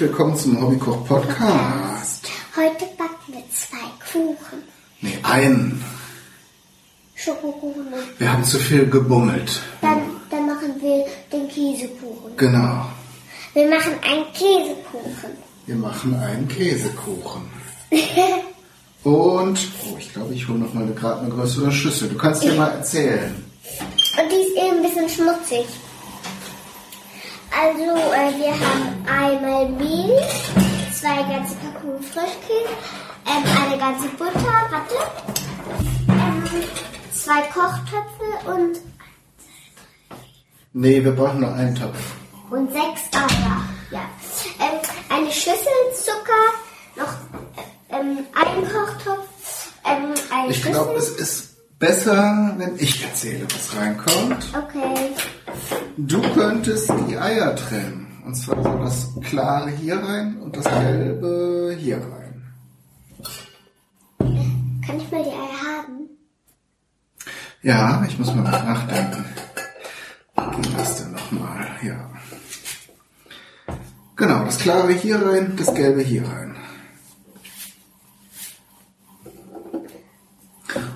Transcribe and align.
Herzlich 0.00 0.16
willkommen 0.16 0.36
zum 0.38 0.62
Hobbykoch 0.62 1.06
Podcast. 1.06 2.26
Heute 2.56 2.86
backen 2.96 3.34
wir 3.34 3.42
zwei 3.52 3.86
Kuchen. 4.10 4.62
Nee, 5.02 5.18
einen. 5.22 5.84
Schokokuchen 7.14 7.84
Wir 8.16 8.32
haben 8.32 8.42
zu 8.42 8.58
viel 8.58 8.88
gebummelt. 8.88 9.60
dann, 9.82 10.00
dann 10.30 10.46
machen 10.46 10.74
wir 10.80 11.04
den 11.30 11.46
Käsekuchen. 11.48 12.34
Genau. 12.38 12.86
Wir 13.52 13.68
machen 13.68 13.92
einen 14.00 14.24
Käsekuchen. 14.32 15.36
Wir 15.66 15.76
machen 15.76 16.14
einen 16.18 16.48
Käsekuchen. 16.48 17.42
Und, 19.04 19.58
oh, 19.84 19.96
ich 19.98 20.14
glaube, 20.14 20.32
ich 20.32 20.48
hole 20.48 20.60
noch 20.60 20.72
mal 20.72 20.84
eine, 20.84 20.94
gerade 20.94 21.20
eine 21.20 21.28
größere 21.28 21.70
Schüssel. 21.70 22.08
Du 22.08 22.16
kannst 22.16 22.42
dir 22.42 22.54
mal 22.54 22.70
erzählen. 22.70 23.34
Und 24.18 24.32
die 24.32 24.36
ist 24.36 24.56
eben 24.56 24.76
ein 24.76 24.82
bisschen 24.82 25.10
schmutzig. 25.10 25.66
Also, 27.62 27.82
äh, 27.82 28.32
wir 28.38 28.52
haben 28.52 29.04
einmal 29.06 29.68
Mehl, 29.70 30.18
zwei 30.94 31.16
ganze 31.30 31.54
Packungen 31.56 32.02
Frischkäse, 32.02 32.74
ähm, 33.26 33.44
eine 33.66 33.78
ganze 33.78 34.08
Butter, 34.10 34.54
warte, 34.70 34.94
ähm, 36.08 36.44
zwei 37.12 37.42
Kochtöpfe 37.52 38.50
und, 38.50 38.78
Nee, 40.72 41.02
wir 41.04 41.10
brauchen 41.12 41.40
nur 41.40 41.52
einen 41.52 41.74
Topf. 41.74 41.98
und 42.50 42.70
sechs 42.72 43.02
Eier. 43.12 43.62
Ja. 43.90 44.00
Ähm, 44.60 44.78
eine 45.10 45.30
Schüssel 45.32 45.56
Zucker, 45.94 46.46
noch 46.96 47.12
äh, 47.90 48.00
ähm, 48.00 48.18
ein 48.34 48.62
Kochtopf, 48.72 49.72
ähm, 49.84 50.14
eine 50.32 50.50
Ich 50.50 50.56
Schüssel. 50.58 50.72
glaube, 50.72 50.94
es 50.94 51.10
ist 51.10 51.78
besser, 51.78 52.54
wenn 52.56 52.76
ich 52.78 53.02
erzähle, 53.02 53.46
was 53.52 53.76
reinkommt. 53.76 54.46
Okay. 54.56 55.14
Du 55.96 56.20
könntest 56.34 56.92
die 57.08 57.16
Eier 57.16 57.54
trennen. 57.56 58.06
Und 58.24 58.34
zwar 58.34 58.62
so 58.62 58.78
das 58.78 59.08
klare 59.22 59.70
hier 59.70 59.96
rein 59.96 60.38
und 60.40 60.56
das 60.56 60.64
gelbe 60.64 61.74
hier 61.78 61.96
rein. 61.96 62.54
Kann 64.18 64.98
ich 64.98 65.10
mal 65.10 65.22
die 65.24 65.30
Eier 65.30 65.78
haben? 65.78 66.08
Ja, 67.62 68.04
ich 68.06 68.18
muss 68.18 68.34
mal 68.34 68.42
nachdenken. 68.42 69.24
Wie 70.36 70.62
geht 70.62 70.78
das 70.78 71.02
denn 71.02 71.12
nochmal? 71.12 71.66
Ja. 71.82 72.10
Genau, 74.16 74.44
das 74.44 74.58
klare 74.58 74.92
hier 74.92 75.20
rein, 75.20 75.56
das 75.56 75.74
gelbe 75.74 76.02
hier 76.02 76.24
rein. 76.24 76.56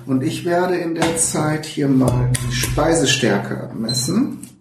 Und 0.05 0.21
ich 0.21 0.45
werde 0.45 0.75
in 0.77 0.95
der 0.95 1.17
Zeit 1.17 1.65
hier 1.65 1.87
mal 1.87 2.31
die 2.31 2.55
Speisestärke 2.55 3.63
abmessen. 3.63 4.54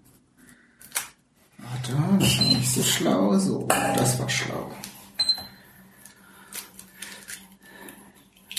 Das 2.38 2.74
so 2.74 2.82
schlau. 2.82 3.38
So, 3.38 3.68
das 3.96 4.18
war 4.18 4.28
schlau. 4.28 4.70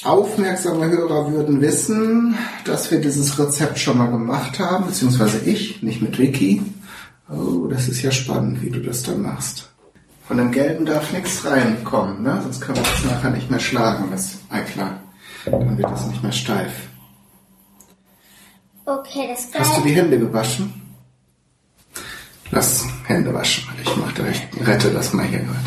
Aufmerksame 0.04 0.88
Hörer 0.88 1.32
würden 1.32 1.62
wissen, 1.62 2.38
dass 2.64 2.92
wir 2.92 3.02
dieses 3.02 3.40
Rezept 3.40 3.80
schon 3.80 3.98
mal 3.98 4.12
gemacht 4.12 4.60
haben, 4.60 4.86
beziehungsweise 4.86 5.40
ich, 5.40 5.82
nicht 5.82 6.02
mit 6.02 6.20
Vicky. 6.20 6.62
Oh, 7.28 7.66
das 7.68 7.88
ist 7.88 8.04
ja 8.04 8.12
spannend, 8.12 8.62
wie 8.62 8.70
du 8.70 8.82
das 8.82 9.02
dann 9.02 9.24
machst. 9.24 9.72
Von 10.28 10.38
dem 10.38 10.52
Gelben 10.52 10.86
darf 10.86 11.12
nichts 11.12 11.44
reinkommen, 11.44 12.22
ne? 12.22 12.40
sonst 12.44 12.62
können 12.62 12.78
wir 12.78 12.84
das 12.84 13.04
nachher 13.04 13.32
nicht 13.32 13.50
mehr 13.50 13.60
schlagen, 13.60 14.12
das 14.12 14.38
Eiklar. 14.50 15.00
Dann 15.46 15.78
wird 15.78 15.90
das 15.90 16.06
nicht 16.08 16.22
mehr 16.22 16.32
steif. 16.32 16.72
Okay, 18.86 19.28
das 19.28 19.60
Hast 19.60 19.78
du 19.78 19.82
die 19.82 19.94
Hände 19.94 20.20
gewaschen? 20.20 20.72
Lass 22.52 22.86
Hände 23.08 23.34
waschen. 23.34 23.68
Ich 23.84 23.96
mach 23.98 24.12
direkt, 24.14 24.68
rette 24.68 24.90
das 24.92 25.14
mal 25.14 25.26
hier 25.26 25.40
gerade. 25.40 25.60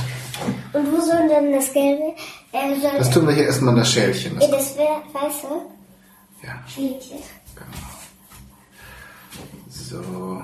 Und 0.72 0.92
wo 0.92 1.00
soll 1.00 1.28
denn 1.28 1.52
das 1.52 1.72
Gelbe? 1.72 2.14
Äh, 2.52 2.80
soll, 2.80 2.90
Das 2.98 3.10
tun 3.10 3.26
wir 3.26 3.34
hier 3.34 3.44
erstmal 3.46 3.74
in 3.74 3.80
das 3.80 3.92
Schälchen. 3.92 4.38
Das, 4.38 4.50
das 4.50 4.76
wäre, 4.76 5.02
weißt 5.12 5.44
du? 5.44 6.46
ja. 6.46 6.62
Schälchen. 6.66 7.18
So. 9.68 10.42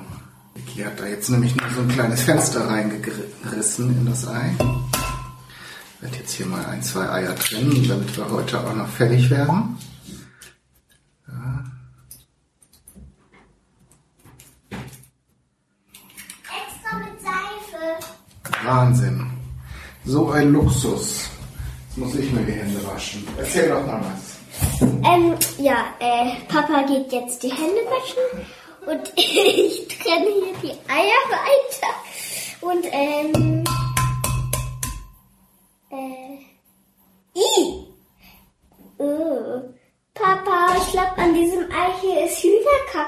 Vicky 0.54 0.82
hat 0.82 0.98
da 1.00 1.06
jetzt 1.06 1.28
nämlich 1.30 1.54
nur 1.56 1.68
so 1.70 1.80
ein 1.80 1.88
kleines 1.88 2.22
Fenster 2.22 2.68
reingerissen 2.68 3.90
in 3.98 4.06
das 4.06 4.26
Ei. 4.26 4.52
Ich 4.58 6.02
werde 6.02 6.16
jetzt 6.18 6.32
hier 6.32 6.46
mal 6.46 6.64
ein, 6.66 6.82
zwei 6.82 7.08
Eier 7.08 7.34
trennen, 7.34 7.86
damit 7.88 8.16
wir 8.16 8.30
heute 8.30 8.60
auch 8.60 8.74
noch 8.74 8.88
fertig 8.88 9.30
werden. 9.30 9.76
Wahnsinn. 18.64 19.26
So 20.04 20.30
ein 20.30 20.52
Luxus. 20.52 21.30
Jetzt 21.88 21.98
muss 21.98 22.14
ich 22.14 22.30
mir 22.32 22.42
die 22.42 22.52
Hände 22.52 22.80
waschen. 22.86 23.26
Erzähl 23.38 23.68
doch 23.68 23.86
mal 23.86 24.00
was. 24.00 24.34
Ähm, 24.80 25.34
ja, 25.58 25.86
äh, 25.98 26.32
Papa 26.48 26.82
geht 26.82 27.12
jetzt 27.12 27.42
die 27.42 27.50
Hände 27.50 27.80
waschen 27.88 28.46
und 28.86 29.12
ich 29.16 29.88
trenne 29.88 30.26
hier 30.26 30.54
die 30.62 30.90
Eier 30.90 31.22
weiter. 31.30 31.94
Und, 32.60 32.84
ähm, 32.92 33.53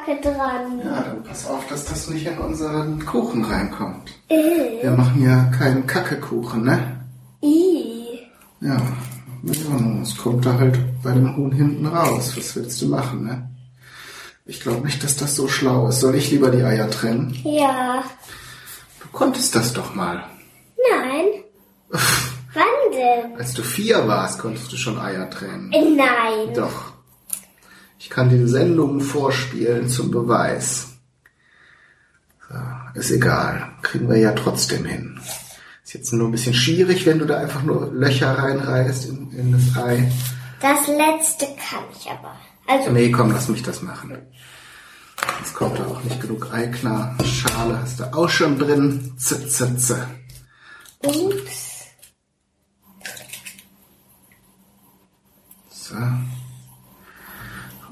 Hühnerkacke 0.07 0.23
dran. 0.23 0.81
Ja, 0.85 1.03
dann 1.03 1.23
pass 1.25 1.47
auf, 1.49 1.67
dass 1.69 1.85
das 1.87 2.09
nicht 2.09 2.27
in 2.27 2.39
unseren 2.39 3.05
Kuchen 3.05 3.45
reinkommt. 3.45 4.13
Äh, 4.29 4.83
Wir 4.83 4.91
machen 4.93 5.23
ja 5.23 5.45
keinen 5.59 5.87
Kackekuchen, 5.87 6.65
ne? 6.65 7.01
i. 7.43 8.21
Ja, 8.61 8.77
es 10.03 10.17
kommt 10.17 10.47
da 10.47 10.55
halt 10.55 10.79
bei 11.03 11.13
dem 11.13 11.37
Huhn 11.37 11.53
hinten 11.53 11.87
raus. 11.87 12.33
Was 12.37 12.57
willst 12.57 12.81
du 12.83 12.87
machen, 12.89 13.25
ne? 13.25 13.51
Ich 14.47 14.61
glaube 14.61 14.85
nicht, 14.87 15.03
dass 15.03 15.17
das 15.17 15.35
so 15.37 15.49
schlau 15.49 15.89
ist. 15.89 16.01
Soll 16.01 16.15
ich 16.15 16.31
lieber 16.31 16.51
die 16.51 16.63
Eier 16.63 16.89
trennen? 16.91 17.37
Ja. 17.45 18.03
Du 19.01 19.09
konntest 19.13 19.55
das 19.55 19.73
doch 19.73 19.95
mal. 19.95 20.23
Nein. 20.91 21.27
Wann 21.91 22.93
denn? 22.93 23.37
Als 23.39 23.53
du 23.55 23.63
vier 23.63 24.07
warst, 24.09 24.39
konntest 24.39 24.73
du 24.73 24.77
schon 24.77 24.99
Eier 24.99 25.29
trennen. 25.29 25.71
Äh, 25.73 25.83
nein. 25.91 26.55
Doch. 26.55 26.93
Ich 28.07 28.11
kann 28.11 28.29
die 28.29 28.47
Sendungen 28.47 29.01
vorspielen 29.01 29.89
zum 29.89 30.13
Beweis. 30.13 30.91
So, 32.49 32.55
ist 32.95 33.11
egal. 33.11 33.73
Kriegen 33.83 34.09
wir 34.09 34.17
ja 34.17 34.31
trotzdem 34.31 34.85
hin. 34.85 35.21
Ist 35.83 35.93
jetzt 35.93 36.13
nur 36.13 36.29
ein 36.29 36.31
bisschen 36.31 36.55
schwierig, 36.55 37.05
wenn 37.05 37.19
du 37.19 37.25
da 37.25 37.39
einfach 37.39 37.65
nur 37.65 37.93
Löcher 37.93 38.39
reinreißt 38.39 39.07
in, 39.07 39.33
in 39.33 39.51
das 39.51 39.77
Ei. 39.77 40.09
Das 40.61 40.87
letzte 40.87 41.47
kann 41.47 41.83
ich 41.99 42.09
aber. 42.09 42.37
Also, 42.69 42.93
Nee, 42.93 43.11
komm, 43.11 43.33
lass 43.33 43.49
mich 43.49 43.65
das 43.65 43.83
machen. 43.83 44.17
Jetzt 45.41 45.55
kommt 45.55 45.77
da 45.81 45.87
auch 45.87 46.05
nicht 46.05 46.21
genug 46.21 46.55
Ei 46.55 46.69
klar. 46.69 47.17
Schale 47.25 47.81
hast 47.81 47.99
du 47.99 48.05
auch 48.15 48.29
schon 48.29 48.57
drin. 48.57 49.15
Z, 49.19 49.51
z, 49.51 49.81
z. 49.81 49.97
ups. 51.03 51.67
So. 55.71 55.97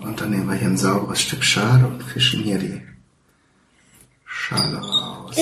Und 0.05 0.21
dann 0.21 0.31
nehmen 0.31 0.49
wir 0.49 0.57
hier 0.57 0.69
ein 0.69 0.77
sauberes 0.77 1.23
Stück 1.23 1.43
Schale 1.43 1.87
und 1.87 2.03
fischen 2.03 2.43
hier 2.43 2.59
die 2.59 2.83
Schale 4.27 4.79
raus. 4.79 5.37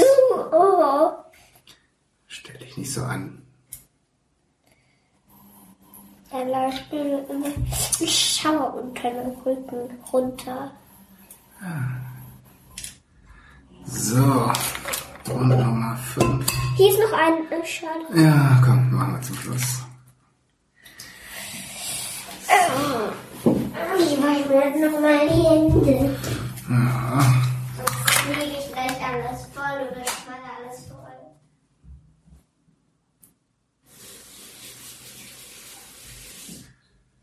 Oh. 0.53 1.11
Stell 2.29 2.59
dich 2.59 2.77
nicht 2.77 2.93
so 2.93 3.03
an. 3.03 3.43
Dann 6.31 6.49
läuft 6.49 6.93
mir 6.93 7.27
ein 7.29 8.09
Schauer 8.09 8.75
unter 8.75 9.11
den 9.11 9.33
Rücken 9.45 9.99
runter. 10.13 10.71
So. 13.85 14.53
Und 15.33 15.49
Nummer 15.49 15.97
5. 15.97 16.47
Hier 16.77 16.89
ist 16.89 16.99
noch 16.99 17.19
ein 17.19 17.53
äh, 17.53 17.67
Schale. 17.67 18.23
Ja, 18.23 18.61
komm, 18.65 18.95
machen 18.95 19.15
wir 19.15 19.23
zum 19.23 19.37
Schluss. 19.37 19.83
Ich 23.99 24.19
wasche 24.23 24.49
mir 24.49 24.61
jetzt 24.67 24.81
noch 24.81 25.01
mal 25.01 25.29
die 25.29 25.43
Hände. 25.43 26.17
Ja. 26.69 27.23
Sonst 27.77 28.05
kriege 28.17 28.57
ich 28.59 28.73
gleich 28.73 28.99
alles 29.05 29.41
voll 29.55 29.79
oder 29.91 30.05
schwalle 30.05 30.49
alles 30.59 30.79
voll. 30.89 31.19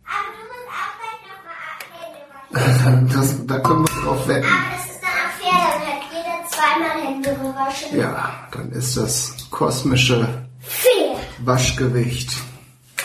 Aber 0.06 0.30
du 0.36 0.42
musst 0.50 0.70
auch 0.80 0.94
gleich 1.00 1.22
noch 1.30 1.42
mal 1.48 1.64
Hände 2.00 2.24
waschen. 2.32 3.10
Das, 3.14 3.48
da 3.48 3.60
können 3.60 3.86
wir 3.88 4.02
drauf 4.04 4.28
wetten. 4.28 4.46
Aber 4.48 4.76
das 4.76 4.86
ist 4.86 5.04
auch 5.04 5.32
fair, 5.40 5.60
dann 5.74 5.84
hat 5.88 6.04
jeder 6.12 6.40
zweimal 6.50 6.98
Hände 7.08 7.32
gewaschen. 7.36 7.98
Ja, 8.00 8.48
dann 8.52 8.72
ist 8.72 8.98
das 8.98 9.36
kosmische 9.50 10.28
Fair. 10.62 11.16
Waschgewicht 11.40 12.32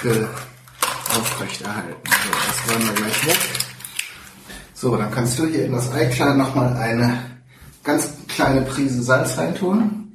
ge 0.02 0.26
aufrechterhalten. 1.16 2.10
So, 2.24 2.30
das 2.30 2.74
wollen 2.74 2.86
wir 2.86 2.94
gleich 2.94 3.26
weg. 3.26 3.38
So, 4.72 4.96
dann 4.96 5.10
kannst 5.10 5.38
du 5.38 5.46
hier 5.46 5.66
in 5.66 5.72
das 5.72 5.92
Eiklein 5.92 6.38
nochmal 6.38 6.74
eine 6.76 7.18
ganz 7.82 8.10
kleine 8.28 8.62
Prise 8.62 9.02
Salz 9.02 9.36
reintun. 9.36 10.12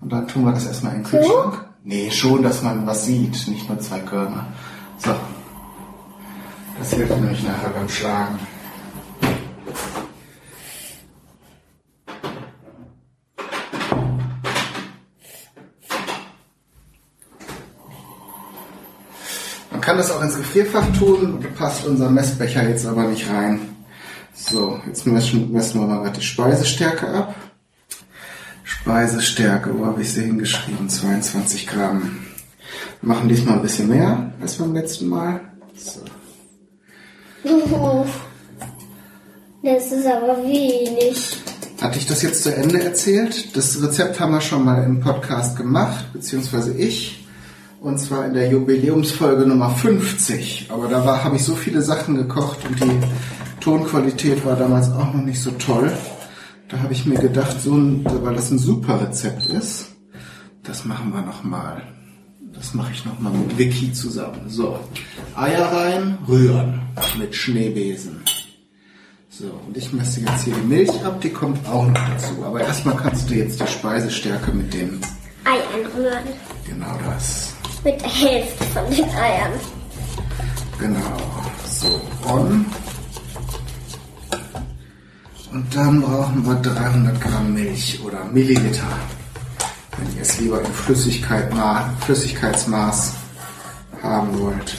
Und 0.00 0.12
dann 0.12 0.26
tun 0.26 0.44
wir 0.44 0.52
das 0.52 0.66
erstmal 0.66 0.94
in 0.94 1.02
den 1.02 1.10
Kühlschrank. 1.10 1.64
Nee, 1.84 2.10
schon, 2.10 2.42
dass 2.42 2.62
man 2.62 2.86
was 2.86 3.06
sieht, 3.06 3.46
nicht 3.48 3.68
nur 3.68 3.78
zwei 3.80 4.00
Körner. 4.00 4.46
So. 4.98 5.14
Das 6.78 6.92
hilft 6.92 7.20
nämlich 7.20 7.42
nachher 7.42 7.70
beim 7.70 7.88
Schlagen. 7.88 8.38
Kann 19.92 19.98
das 19.98 20.10
auch 20.10 20.22
ins 20.22 20.38
Gefrierfach 20.38 20.86
tun, 20.98 21.44
passt 21.58 21.84
unser 21.84 22.08
Messbecher 22.08 22.66
jetzt 22.66 22.86
aber 22.86 23.08
nicht 23.08 23.28
rein. 23.28 23.60
So, 24.32 24.80
jetzt 24.86 25.06
messen, 25.06 25.52
messen 25.52 25.82
wir 25.82 25.86
mal 25.86 26.00
gerade 26.00 26.18
die 26.18 26.24
Speisestärke 26.24 27.08
ab. 27.08 27.34
Speisestärke, 28.64 29.78
wo 29.78 29.84
habe 29.84 30.00
ich 30.00 30.10
sie 30.10 30.22
hingeschrieben? 30.22 30.88
22 30.88 31.66
Gramm. 31.66 32.20
Wir 33.02 33.08
machen 33.08 33.28
diesmal 33.28 33.56
ein 33.56 33.60
bisschen 33.62 33.90
mehr 33.90 34.32
als 34.40 34.54
beim 34.54 34.72
letzten 34.72 35.08
Mal. 35.10 35.42
So. 35.76 36.00
Das 39.62 39.92
ist 39.92 40.06
aber 40.06 40.42
wenig. 40.42 41.36
Hatte 41.82 41.98
ich 41.98 42.06
das 42.06 42.22
jetzt 42.22 42.44
zu 42.44 42.56
Ende 42.56 42.82
erzählt? 42.82 43.54
Das 43.54 43.82
Rezept 43.82 44.18
haben 44.20 44.32
wir 44.32 44.40
schon 44.40 44.64
mal 44.64 44.84
im 44.84 45.00
Podcast 45.00 45.58
gemacht, 45.58 46.06
beziehungsweise 46.14 46.72
ich. 46.72 47.21
Und 47.82 47.98
zwar 47.98 48.26
in 48.26 48.34
der 48.34 48.48
Jubiläumsfolge 48.48 49.44
Nummer 49.44 49.70
50. 49.70 50.68
Aber 50.68 50.86
da 50.86 51.24
habe 51.24 51.34
ich 51.34 51.44
so 51.44 51.56
viele 51.56 51.82
Sachen 51.82 52.16
gekocht 52.16 52.58
und 52.64 52.80
die 52.80 53.00
Tonqualität 53.60 54.44
war 54.44 54.54
damals 54.54 54.90
auch 54.92 55.12
noch 55.12 55.22
nicht 55.22 55.40
so 55.40 55.50
toll. 55.52 55.92
Da 56.68 56.78
habe 56.78 56.92
ich 56.92 57.06
mir 57.06 57.18
gedacht, 57.18 57.60
so 57.60 57.74
ein, 57.74 58.04
weil 58.04 58.36
das 58.36 58.52
ein 58.52 58.58
super 58.58 59.00
Rezept 59.00 59.46
ist, 59.46 59.86
das 60.62 60.84
machen 60.84 61.12
wir 61.12 61.22
nochmal. 61.22 61.82
Das 62.54 62.72
mache 62.72 62.92
ich 62.92 63.04
nochmal 63.04 63.32
mit 63.32 63.58
Vicky 63.58 63.92
zusammen. 63.92 64.42
So, 64.46 64.78
Eier 65.34 65.66
rein, 65.72 66.18
rühren 66.28 66.82
mit 67.18 67.34
Schneebesen. 67.34 68.22
So, 69.28 69.46
und 69.66 69.76
ich 69.76 69.92
messe 69.92 70.20
jetzt 70.20 70.44
hier 70.44 70.54
die 70.54 70.68
Milch 70.68 71.04
ab, 71.04 71.20
die 71.20 71.30
kommt 71.30 71.66
auch 71.66 71.86
noch 71.86 71.94
dazu. 72.10 72.44
Aber 72.44 72.60
erstmal 72.60 72.96
kannst 72.96 73.28
du 73.28 73.34
jetzt 73.34 73.60
die 73.60 73.66
Speisestärke 73.66 74.52
mit 74.52 74.72
dem, 74.72 75.00
Ei 75.44 75.58
einrühren. 75.74 76.24
genau 76.64 76.96
das, 77.06 77.54
Mit 77.84 78.00
der 78.00 78.08
Hälfte 78.10 78.64
von 78.66 78.90
den 78.90 79.04
Eiern. 79.10 79.52
genau, 80.78 81.16
so, 81.68 82.00
on. 82.28 82.64
Und 85.52 85.76
dann 85.76 86.00
brauchen 86.00 86.46
wir 86.46 86.54
300 86.54 87.20
Gramm 87.20 87.52
Milch 87.54 88.00
oder 88.04 88.24
Milliliter. 88.24 88.86
Wenn 89.98 90.16
ihr 90.16 90.22
es 90.22 90.38
lieber 90.40 90.60
in 90.60 90.72
Flüssigkeit, 90.72 91.52
ma- 91.54 91.90
Flüssigkeitsmaß 92.06 93.12
haben 94.02 94.38
wollt. 94.40 94.78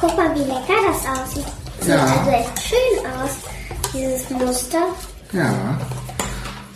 Guck 0.00 0.16
mal, 0.16 0.34
wie 0.34 0.40
lecker 0.40 0.78
das 0.86 1.18
aussieht. 1.18 1.46
Sieht 1.80 1.88
Ja. 1.88 2.04
also 2.04 2.30
echt 2.30 2.62
schön 2.62 3.06
aus, 3.06 3.30
dieses 3.92 4.30
Muster. 4.30 4.82
Ja. 5.32 5.52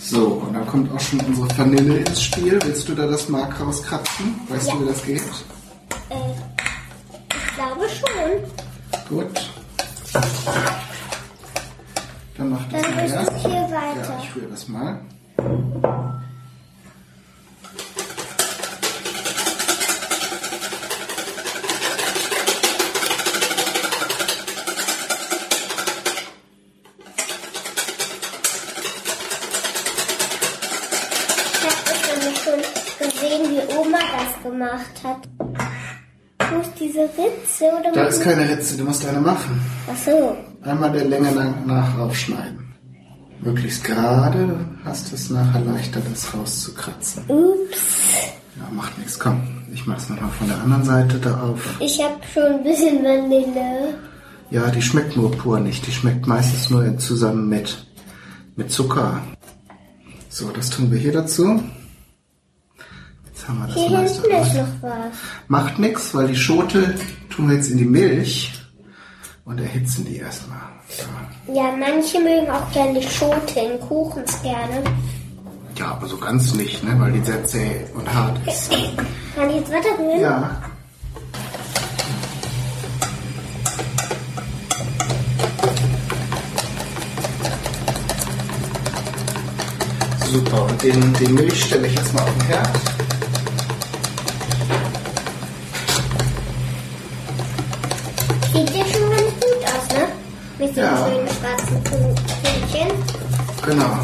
So, 0.08 0.24
und 0.46 0.54
dann 0.54 0.66
kommt 0.66 0.92
auch 0.92 1.00
schon 1.00 1.18
unsere 1.20 1.48
Vanille 1.58 1.98
ins 1.98 2.22
Spiel. 2.22 2.58
Willst 2.64 2.88
du 2.88 2.94
da 2.94 3.06
das 3.06 3.28
Mark 3.28 3.60
rauskratzen? 3.60 4.40
Weißt 4.48 4.68
Ja. 4.68 4.74
du, 4.74 4.82
wie 4.82 4.86
das 4.88 5.04
geht? 5.04 5.20
Äh, 6.10 6.14
ich 7.28 7.54
glaube 7.54 7.86
schon. 7.88 9.16
Gut. 9.18 9.50
Dann 12.36 12.50
mach 12.50 12.68
das 12.70 12.82
Dann 12.82 12.94
mal 12.94 13.10
erst. 13.10 13.30
du 13.30 13.36
hier 13.48 13.50
weiter. 13.62 14.08
Ja, 14.10 14.18
ich 14.22 14.30
führe 14.30 14.46
das 14.46 14.68
mal. 14.68 15.00
Ich 30.28 31.62
habe 31.66 31.82
das 31.86 32.00
nämlich 32.18 32.38
schon 32.42 32.60
gesehen, 32.98 33.50
wie 33.50 33.76
Oma 33.76 33.98
das 33.98 34.42
gemacht 34.66 35.02
hat. 35.04 35.28
Wo 36.50 36.60
ist 36.60 36.72
diese 36.78 37.00
Ritze? 37.00 37.64
Oder 37.80 37.92
Da 37.92 38.04
ist 38.06 38.22
keine 38.22 38.48
Ritze, 38.48 38.76
du 38.76 38.84
musst 38.84 39.06
eine 39.06 39.20
machen. 39.20 39.60
Ach 39.92 39.96
so. 39.96 40.36
Einmal 40.62 40.92
der 40.92 41.04
Länge 41.04 41.30
lang 41.32 41.66
nach 41.66 41.98
aufschneiden. 41.98 42.74
Möglichst 43.40 43.84
gerade, 43.84 44.58
hast 44.84 45.10
du 45.10 45.14
es 45.14 45.30
nachher 45.30 45.60
leichter, 45.60 46.00
das 46.08 46.32
rauszukratzen. 46.34 47.24
Ups. 47.28 48.32
Ja, 48.56 48.68
macht 48.72 48.96
nichts. 48.98 49.18
Komm, 49.18 49.42
ich 49.72 49.86
mach's 49.86 50.08
nochmal 50.08 50.30
von 50.30 50.48
der 50.48 50.58
anderen 50.58 50.84
Seite 50.84 51.18
da 51.18 51.40
auf. 51.42 51.76
Ich 51.80 52.02
habe 52.02 52.16
schon 52.32 52.42
ein 52.44 52.62
bisschen 52.64 53.04
Vanille. 53.04 53.94
Ja, 54.50 54.70
die 54.70 54.82
schmeckt 54.82 55.16
nur 55.16 55.30
pur 55.32 55.60
nicht. 55.60 55.86
Die 55.86 55.92
schmeckt 55.92 56.26
meistens 56.26 56.70
nur 56.70 56.96
zusammen 56.98 57.48
mit, 57.48 57.86
mit 58.56 58.70
Zucker. 58.70 59.20
So, 60.28 60.50
das 60.50 60.70
tun 60.70 60.90
wir 60.90 60.98
hier 60.98 61.12
dazu. 61.12 61.62
Jetzt 63.46 63.48
haben 63.48 63.60
wir 63.60 63.66
das 63.68 63.76
Hier 63.76 63.98
meiste 63.98 64.22
hinten 64.22 64.42
ist 64.42 64.54
noch 64.54 64.90
was. 64.90 65.18
Macht 65.46 65.78
nichts, 65.78 66.14
weil 66.14 66.26
die 66.26 66.36
Schote 66.36 66.98
tun 67.30 67.48
wir 67.48 67.54
jetzt 67.54 67.70
in 67.70 67.78
die 67.78 67.84
Milch 67.84 68.52
und 69.44 69.60
erhitzen 69.60 70.04
die 70.04 70.16
erstmal. 70.16 70.58
So. 70.88 71.52
Ja, 71.52 71.70
manche 71.78 72.18
mögen 72.18 72.50
auch 72.50 72.72
gerne 72.72 72.98
die 72.98 73.06
Schote 73.06 73.60
in 73.60 73.80
Kuchens 73.80 74.42
gerne. 74.42 74.82
Ja, 75.78 75.92
aber 75.92 76.08
so 76.08 76.16
ganz 76.16 76.54
nicht, 76.54 76.82
ne? 76.82 76.98
weil 76.98 77.12
die 77.12 77.20
sehr 77.20 77.44
zäh 77.44 77.84
und 77.94 78.12
hart 78.12 78.36
ist. 78.48 78.68
Kann 79.36 79.48
ich 79.50 79.56
jetzt 79.56 79.70
weiter 79.70 79.96
rühren? 79.96 80.20
Ja. 80.20 80.62
Super, 90.32 90.64
und 90.64 90.82
den, 90.82 91.14
die 91.14 91.28
Milch 91.28 91.64
stelle 91.64 91.86
ich 91.86 91.94
jetzt 91.94 92.12
mal 92.12 92.22
auf 92.22 92.38
den 92.38 92.46
Herd. 92.48 93.05
Mit 100.66 100.76
den 100.76 100.82
Ja. 100.82 100.96
schönen 100.96 101.28
schwarzen 101.28 101.84
Pünktchen. 101.84 102.88
Genau. 103.66 103.98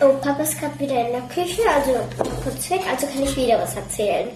Oh, 0.00 0.14
Papa 0.22 0.42
ist 0.42 0.58
gerade 0.58 0.80
wieder 0.80 1.06
in 1.06 1.12
der 1.12 1.22
Küche, 1.34 1.60
also 1.76 2.00
kurz 2.42 2.70
weg, 2.70 2.80
also 2.90 3.06
kann 3.06 3.22
ich 3.24 3.36
wieder 3.36 3.58
was 3.60 3.74
erzählen. 3.74 4.28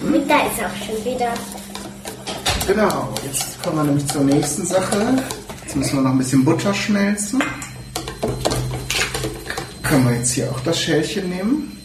Und 0.00 0.28
da 0.28 0.46
ist 0.46 0.58
er 0.58 0.66
auch 0.66 0.84
schon 0.84 1.04
wieder. 1.04 1.28
Genau, 2.66 3.08
jetzt 3.24 3.62
kommen 3.62 3.76
wir 3.76 3.84
nämlich 3.84 4.06
zur 4.08 4.22
nächsten 4.24 4.66
Sache. 4.66 5.22
Jetzt 5.62 5.76
müssen 5.76 5.96
wir 5.96 6.02
noch 6.02 6.10
ein 6.10 6.18
bisschen 6.18 6.44
Butter 6.44 6.74
schmelzen. 6.74 7.40
Können 9.84 10.08
wir 10.08 10.16
jetzt 10.16 10.32
hier 10.32 10.50
auch 10.50 10.60
das 10.60 10.80
Schälchen 10.80 11.28
nehmen? 11.30 11.77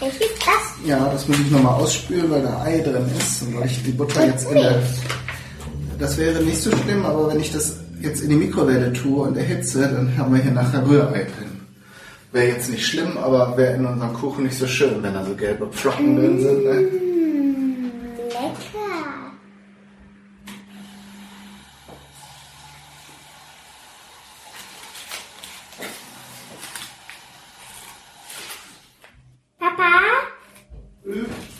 Welches 0.00 0.38
das? 0.38 0.86
Ja, 0.86 1.08
das 1.10 1.26
muss 1.26 1.38
ich 1.38 1.50
nochmal 1.50 1.74
ausspülen, 1.74 2.30
weil 2.30 2.42
da 2.42 2.62
Ei 2.62 2.80
drin 2.80 3.04
ist. 3.18 3.42
Und 3.42 3.58
weil 3.58 3.66
ich 3.66 3.82
die 3.82 3.92
Butter 3.92 4.26
jetzt 4.26 4.48
in 4.50 4.56
der... 4.56 4.82
Das 5.98 6.18
wäre 6.18 6.42
nicht 6.42 6.62
so 6.62 6.70
schlimm, 6.76 7.06
aber 7.06 7.28
wenn 7.28 7.40
ich 7.40 7.52
das 7.52 7.76
jetzt 8.00 8.22
in 8.22 8.30
die 8.30 8.36
Mikrowelle 8.36 8.92
tue 8.92 9.22
und 9.22 9.36
erhitze, 9.36 9.80
dann 9.80 10.16
haben 10.18 10.34
wir 10.34 10.42
hier 10.42 10.52
nachher 10.52 10.86
Rührei 10.86 11.24
drin. 11.24 11.60
Wäre 12.32 12.48
jetzt 12.48 12.68
nicht 12.68 12.86
schlimm, 12.86 13.16
aber 13.16 13.56
wäre 13.56 13.76
in 13.76 13.86
unserem 13.86 14.12
Kuchen 14.12 14.44
nicht 14.44 14.58
so 14.58 14.66
schön, 14.66 15.02
wenn 15.02 15.14
da 15.14 15.24
so 15.24 15.34
gelbe 15.34 15.68
Pflocken 15.68 16.16
drin 16.16 16.38
sind. 16.38 16.64
Ne? 16.64 16.74
Mmh, 16.74 17.90
lecker. 18.28 18.86
Papa, 29.58 29.92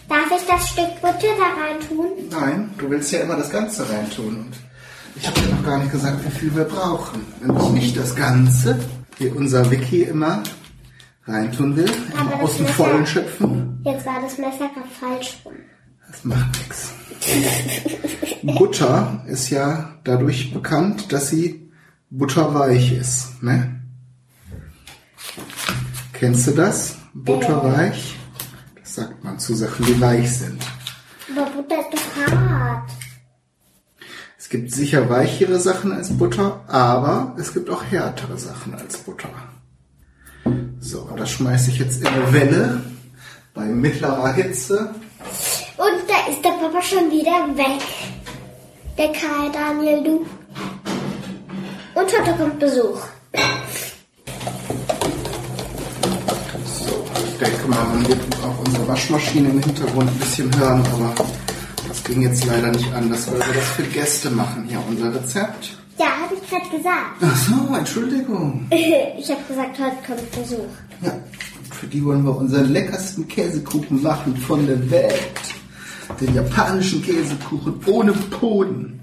darf 0.09 0.31
ich 0.31 0.47
das 0.47 0.69
Butter 1.27 1.37
da 1.39 1.63
rein 1.63 1.81
tun? 1.81 2.07
Nein, 2.31 2.71
du 2.79 2.91
willst 2.91 3.13
ja 3.13 3.21
immer 3.21 3.37
das 3.37 3.51
Ganze 3.51 3.89
reintun. 3.89 4.37
Und 4.37 4.53
ich 5.17 5.27
habe 5.27 5.41
dir 5.41 5.49
noch 5.49 5.65
gar 5.65 5.79
nicht 5.79 5.93
gesagt, 5.93 6.25
wie 6.25 6.39
viel 6.39 6.55
wir 6.55 6.65
brauchen. 6.65 7.25
Nämlich 7.41 7.69
nicht 7.71 7.97
das 7.97 8.15
Ganze, 8.15 8.79
wie 9.19 9.29
unser 9.29 9.71
Wiki 9.71 10.03
immer 10.03 10.43
reintun 11.25 11.77
will. 11.77 11.91
Immer 12.13 12.43
aus 12.43 12.57
dem 12.57 12.67
Vollen 12.67 13.07
schöpfen. 13.07 13.81
Jetzt 13.85 14.07
war 14.07 14.21
das 14.21 14.39
Messer 14.39 14.69
gerade 14.69 14.89
falsch 15.01 15.39
rum. 15.45 15.55
Das 16.11 16.25
macht 16.25 16.59
nichts. 16.59 16.93
Butter 18.43 19.25
ist 19.27 19.51
ja 19.51 19.99
dadurch 20.05 20.53
bekannt, 20.53 21.13
dass 21.13 21.31
sie 21.31 21.69
butterweich 22.11 22.93
ist. 22.93 23.43
Ne? 23.43 23.81
Kennst 26.13 26.47
du 26.47 26.53
das? 26.53 26.97
Butterweich? 27.15 28.17
Das 28.81 28.95
sagt 28.95 29.25
man 29.25 29.39
zu 29.39 29.55
Sachen, 29.55 29.85
die 29.87 30.01
weich 30.01 30.31
sind. 30.31 30.63
Aber 31.37 31.51
Butter 31.51 31.81
ist 31.81 31.93
doch 31.93 32.33
hart. 32.33 32.91
Es 34.39 34.49
gibt 34.49 34.73
sicher 34.73 35.11
weichere 35.11 35.59
Sachen 35.59 35.93
als 35.93 36.17
Butter, 36.17 36.65
aber 36.67 37.35
es 37.39 37.53
gibt 37.53 37.69
auch 37.69 37.83
härtere 37.85 38.39
Sachen 38.39 38.75
als 38.75 38.97
Butter. 38.99 39.29
So, 40.81 41.11
das 41.17 41.31
schmeiße 41.33 41.71
ich 41.71 41.79
jetzt 41.79 42.01
in 42.01 42.07
eine 42.07 42.33
Welle 42.33 42.83
bei 43.53 43.65
mittlerer 43.65 44.33
Hitze. 44.33 44.95
Und 45.77 46.09
da 46.09 46.31
ist 46.31 46.43
der 46.43 46.51
Papa 46.51 46.81
schon 46.81 47.11
wieder 47.11 47.47
weg. 47.57 47.83
Der 48.97 49.13
Karl 49.13 49.53
Daniel, 49.53 50.05
du. 50.05 50.27
Und 52.01 52.19
heute 52.19 52.37
kommt 52.39 52.59
Besuch. 52.59 53.01
Denke 57.39 57.69
mal, 57.69 57.85
man 57.85 58.09
wird 58.09 58.21
auch 58.43 58.59
unsere 58.67 58.89
Waschmaschine 58.89 59.49
im 59.51 59.61
Hintergrund 59.61 60.11
ein 60.11 60.19
bisschen 60.19 60.59
hören, 60.59 60.83
aber 60.93 61.15
das 61.89 62.03
ging 62.05 62.23
jetzt 62.23 62.45
leider 62.45 62.71
nicht 62.71 62.93
anders, 62.93 63.31
weil 63.31 63.39
wir 63.39 63.55
das 63.55 63.69
für 63.71 63.83
Gäste 63.85 64.31
machen. 64.31 64.65
Hier 64.69 64.83
unser 64.89 65.15
Rezept. 65.15 65.77
Ja, 65.99 66.07
habe 66.07 66.35
ich 66.35 66.49
gerade 66.49 66.69
gesagt. 66.77 67.23
Ach 67.23 67.37
so, 67.37 67.75
Entschuldigung. 67.75 68.67
Ich 69.19 69.31
habe 69.31 69.43
gesagt, 69.49 69.79
heute 69.79 69.97
kommt 70.07 70.31
Besuch. 70.31 70.69
Ja, 71.03 71.13
für 71.73 71.87
die 71.87 72.05
wollen 72.05 72.25
wir 72.25 72.37
unseren 72.37 72.73
leckersten 72.73 73.27
Käsekuchen 73.27 74.03
machen 74.03 74.37
von 74.37 74.67
der 74.67 74.91
Welt. 74.91 75.15
Den 76.21 76.35
japanischen 76.35 77.03
Käsekuchen 77.03 77.81
ohne 77.87 78.13
Boden. 78.13 79.01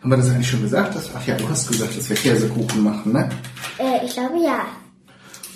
Haben 0.00 0.10
wir 0.10 0.16
das 0.18 0.30
eigentlich 0.30 0.48
schon 0.48 0.62
gesagt? 0.62 0.94
Dass, 0.94 1.10
ach 1.14 1.26
ja, 1.26 1.36
du 1.36 1.48
hast 1.48 1.68
gesagt, 1.68 1.96
dass 1.96 2.08
wir 2.08 2.16
Käsekuchen 2.16 2.82
machen, 2.82 3.12
ne? 3.12 3.28
Äh, 3.78 4.04
ich 4.04 4.12
glaube 4.12 4.38
ja. 4.44 4.66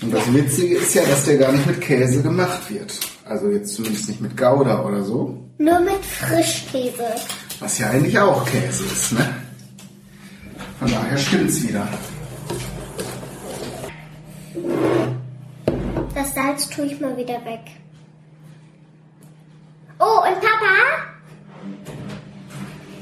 Und 0.00 0.14
das 0.14 0.33
Witzige 0.33 0.76
ist 0.76 0.95
ja, 0.95 1.05
dass 1.05 1.25
der 1.25 1.38
gar 1.38 1.52
nicht 1.52 1.67
mit 1.67 1.81
Käse 1.81 2.23
gemacht 2.23 2.71
wird. 2.71 2.93
Also 3.25 3.50
jetzt 3.50 3.75
zumindest 3.75 4.09
nicht 4.09 4.21
mit 4.21 4.37
Gouda 4.37 4.85
oder 4.85 5.02
so. 5.02 5.37
Nur 5.59 5.81
mit 5.81 6.05
Frischkäse. 6.05 7.14
Was 7.61 7.78
ja 7.78 7.90
eigentlich 7.90 8.19
auch 8.19 8.45
Käse 8.47 8.85
ist, 8.85 9.12
ne? 9.12 9.35
Von 10.78 10.90
daher 10.90 11.19
stimmt's 11.19 11.62
wieder. 11.62 11.88
Das 16.14 16.35
Salz 16.35 16.69
tue 16.69 16.87
ich 16.87 17.00
mal 17.00 17.17
wieder 17.17 17.45
weg. 17.45 17.61
Oh, 19.99 20.21
und 20.25 20.40
Papa? 20.40 21.09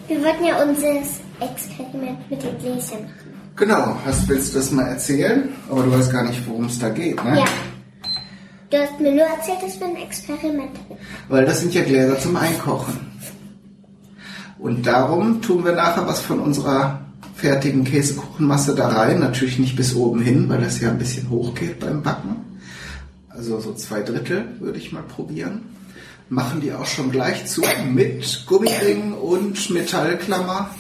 Wir 0.09 0.23
wollten 0.23 0.45
ja 0.45 0.63
unser 0.63 1.03
Experiment 1.41 2.31
mit 2.31 2.43
den 2.43 2.59
Gläschen 2.59 3.03
machen. 3.03 3.26
Genau, 3.57 3.97
hast, 4.05 4.29
willst 4.29 4.53
du 4.53 4.59
das 4.59 4.71
mal 4.71 4.87
erzählen? 4.87 5.49
Aber 5.71 5.83
du 5.83 5.91
weißt 5.91 6.13
gar 6.13 6.25
nicht, 6.25 6.47
worum 6.47 6.67
es 6.67 6.79
da 6.79 6.91
geht, 6.91 7.23
ne? 7.25 7.39
Ja. 7.39 7.45
Du 8.69 8.77
hast 8.77 9.01
mir 9.01 9.13
nur 9.13 9.25
erzählt, 9.25 9.63
dass 9.63 9.81
wir 9.81 9.87
ein 9.87 9.97
Experiment. 9.97 10.73
Weil 11.29 11.47
das 11.47 11.61
sind 11.61 11.73
ja 11.73 11.83
Gläser 11.83 12.19
zum 12.19 12.37
Einkochen. 12.37 13.01
Und 14.59 14.87
darum 14.87 15.41
tun 15.41 15.65
wir 15.65 15.73
nachher 15.73 16.07
was 16.07 16.21
von 16.21 16.41
unserer 16.41 17.01
fertigen 17.35 17.85
Käsekuchenmasse 17.85 18.75
da 18.75 18.89
rein. 18.89 19.21
Natürlich 19.21 19.59
nicht 19.59 19.77
bis 19.77 19.95
oben 19.95 20.21
hin, 20.21 20.49
weil 20.49 20.61
das 20.61 20.81
ja 20.81 20.91
ein 20.91 20.99
bisschen 20.99 21.31
hoch 21.31 21.55
geht 21.55 21.81
beim 21.81 22.03
Backen. 22.03 22.37
Also 23.29 23.61
so 23.61 23.73
zwei 23.73 24.03
Drittel 24.03 24.47
würde 24.59 24.79
ich 24.79 24.93
mal 24.93 25.03
probieren. 25.03 25.63
Machen 26.29 26.61
die 26.61 26.73
auch 26.73 26.87
schon 26.87 27.11
gleich 27.11 27.47
zu 27.47 27.63
mit 27.91 28.45
Gummiring 28.47 29.13
und 29.15 29.71
Metallklammer. 29.71 30.71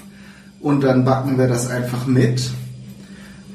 Und 0.60 0.82
dann 0.82 1.04
backen 1.04 1.38
wir 1.38 1.46
das 1.46 1.70
einfach 1.70 2.06
mit 2.06 2.50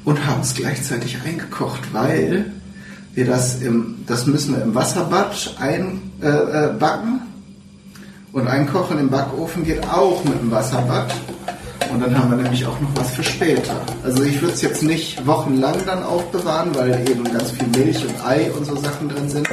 und 0.04 0.26
haben 0.26 0.40
es 0.40 0.54
gleichzeitig 0.54 1.18
eingekocht, 1.24 1.92
weil 1.92 2.52
wir 3.14 3.26
das 3.26 3.60
im, 3.60 4.04
das 4.06 4.26
müssen 4.26 4.56
wir 4.56 4.62
im 4.62 4.74
Wasserbad 4.74 5.56
einbacken 5.58 6.00
äh, 6.22 7.26
äh, 7.26 7.32
und 8.32 8.48
einkochen 8.48 8.98
im 8.98 9.10
Backofen 9.10 9.64
geht 9.64 9.86
auch 9.88 10.24
mit 10.24 10.40
dem 10.40 10.50
Wasserbad. 10.50 11.12
Und 11.92 12.00
dann 12.00 12.16
haben 12.16 12.30
wir 12.30 12.38
nämlich 12.38 12.64
auch 12.64 12.80
noch 12.80 12.88
was 12.94 13.10
für 13.10 13.22
später. 13.22 13.78
Also 14.02 14.22
ich 14.22 14.40
würde 14.40 14.54
es 14.54 14.62
jetzt 14.62 14.82
nicht 14.82 15.26
wochenlang 15.26 15.76
dann 15.84 16.02
aufbewahren, 16.02 16.74
weil 16.74 17.06
eben 17.06 17.24
ganz 17.24 17.50
viel 17.50 17.66
Milch 17.66 18.06
und 18.06 18.24
Ei 18.24 18.50
und 18.52 18.64
so 18.64 18.74
Sachen 18.76 19.10
drin 19.10 19.28
sind. 19.28 19.46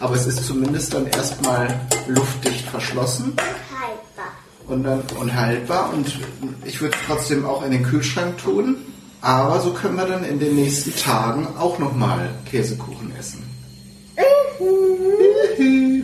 Aber 0.00 0.16
es 0.16 0.26
ist 0.26 0.44
zumindest 0.44 0.92
dann 0.94 1.06
erstmal 1.06 1.68
luftdicht 2.08 2.66
verschlossen 2.68 3.34
Haltbar. 3.36 4.32
und 4.66 4.82
dann 4.82 5.02
unhaltbar 5.20 5.92
und 5.92 6.18
ich 6.64 6.80
würde 6.80 6.96
trotzdem 7.06 7.44
auch 7.44 7.64
in 7.64 7.70
den 7.70 7.84
Kühlschrank 7.84 8.38
tun. 8.38 8.76
Aber 9.22 9.60
so 9.60 9.72
können 9.72 9.96
wir 9.96 10.06
dann 10.06 10.24
in 10.24 10.38
den 10.38 10.56
nächsten 10.56 10.94
Tagen 10.96 11.46
auch 11.58 11.78
nochmal 11.78 12.30
Käsekuchen 12.50 13.12
essen. 13.18 13.44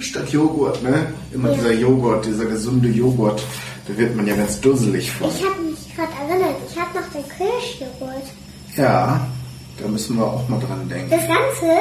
Statt 0.00 0.30
Joghurt, 0.30 0.82
ne? 0.82 1.12
Immer 1.32 1.50
dieser 1.50 1.72
Joghurt, 1.72 2.26
dieser 2.26 2.44
gesunde 2.44 2.88
Joghurt, 2.88 3.42
da 3.88 3.96
wird 3.96 4.14
man 4.14 4.26
ja 4.26 4.36
ganz 4.36 4.60
dusselig 4.60 5.10
von. 5.10 5.30
Ich 5.30 5.44
habe 5.44 5.60
mich 5.62 5.94
gerade 5.94 6.12
erinnert, 6.28 6.56
ich 6.70 6.78
habe 6.78 6.98
noch 6.98 7.06
den 7.12 7.24
Kirschjoghurt. 7.28 8.24
Ja, 8.76 9.26
da 9.78 9.88
müssen 9.88 10.16
wir 10.16 10.24
auch 10.26 10.46
mal 10.48 10.60
dran 10.60 10.88
denken. 10.88 11.10
Das 11.10 11.26
Ganze, 11.26 11.76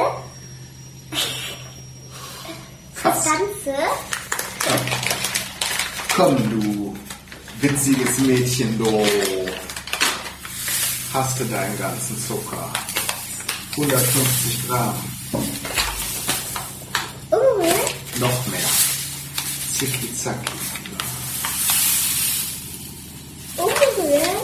das 1.10 1.22
Fast. 2.94 3.26
Ganze, 3.26 3.78
Komm, 6.16 6.36
du 6.50 6.96
witziges 7.60 8.18
Mädchen, 8.20 8.78
du. 8.78 9.45
Hast 11.16 11.40
du 11.40 11.44
deinen 11.46 11.78
ganzen 11.78 12.22
Zucker? 12.28 12.70
150 13.70 14.68
Gramm. 14.68 14.94
umrühren. 17.30 17.74
Noch 18.18 18.46
mehr. 18.48 18.68
Zicki 19.78 20.14
zacki. 20.14 20.52
Umrühren. 23.56 24.36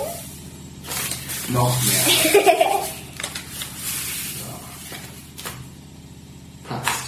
Noch 1.48 1.76
mehr. 1.82 2.06
So. 4.38 4.50
Passt. 6.68 7.04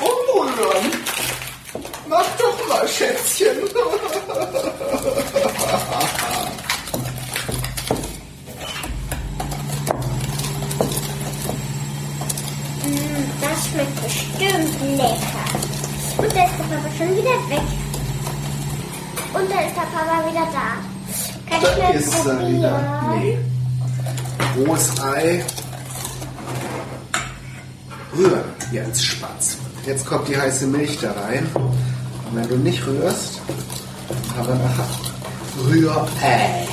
Umrühren. 0.00 0.48
Umrühren. 0.48 0.92
Mach 2.08 2.26
doch 2.38 2.66
mal, 2.68 2.88
Schätzchen. 2.88 3.56
Mm, 12.84 13.30
Das 13.40 13.66
schmeckt 13.68 14.04
bestimmt 14.58 14.96
lecker. 14.96 15.44
Und 16.18 16.34
da 16.34 16.44
ist 16.44 16.58
der 16.58 16.64
Papa 16.64 16.88
schon 16.96 17.16
wieder 17.16 17.36
weg. 17.48 17.66
Und 19.34 19.50
da 19.50 19.60
ist 19.60 19.76
der 19.76 19.88
Papa 19.94 20.28
wieder 20.28 20.46
da. 20.52 20.68
Kann 21.48 21.62
ich 21.62 21.68
Da 21.68 21.82
mal 21.82 21.94
ist 21.94 22.26
er 22.26 22.48
wieder. 22.48 22.74
Nee. 23.14 23.38
Rohes 24.56 25.00
Ei. 25.00 25.44
Rühren, 28.16 28.44
als 28.84 29.02
Spatz. 29.02 29.58
Jetzt 29.86 30.06
kommt 30.06 30.28
die 30.28 30.36
heiße 30.36 30.66
Milch 30.66 30.98
da 31.00 31.12
rein. 31.12 31.46
Und 31.54 32.34
wenn 32.34 32.48
du 32.48 32.56
nicht 32.56 32.84
rührst, 32.86 33.40
haben 34.36 34.48
wir 34.48 34.54
nachher 34.54 34.88
Rührei. 35.66 36.66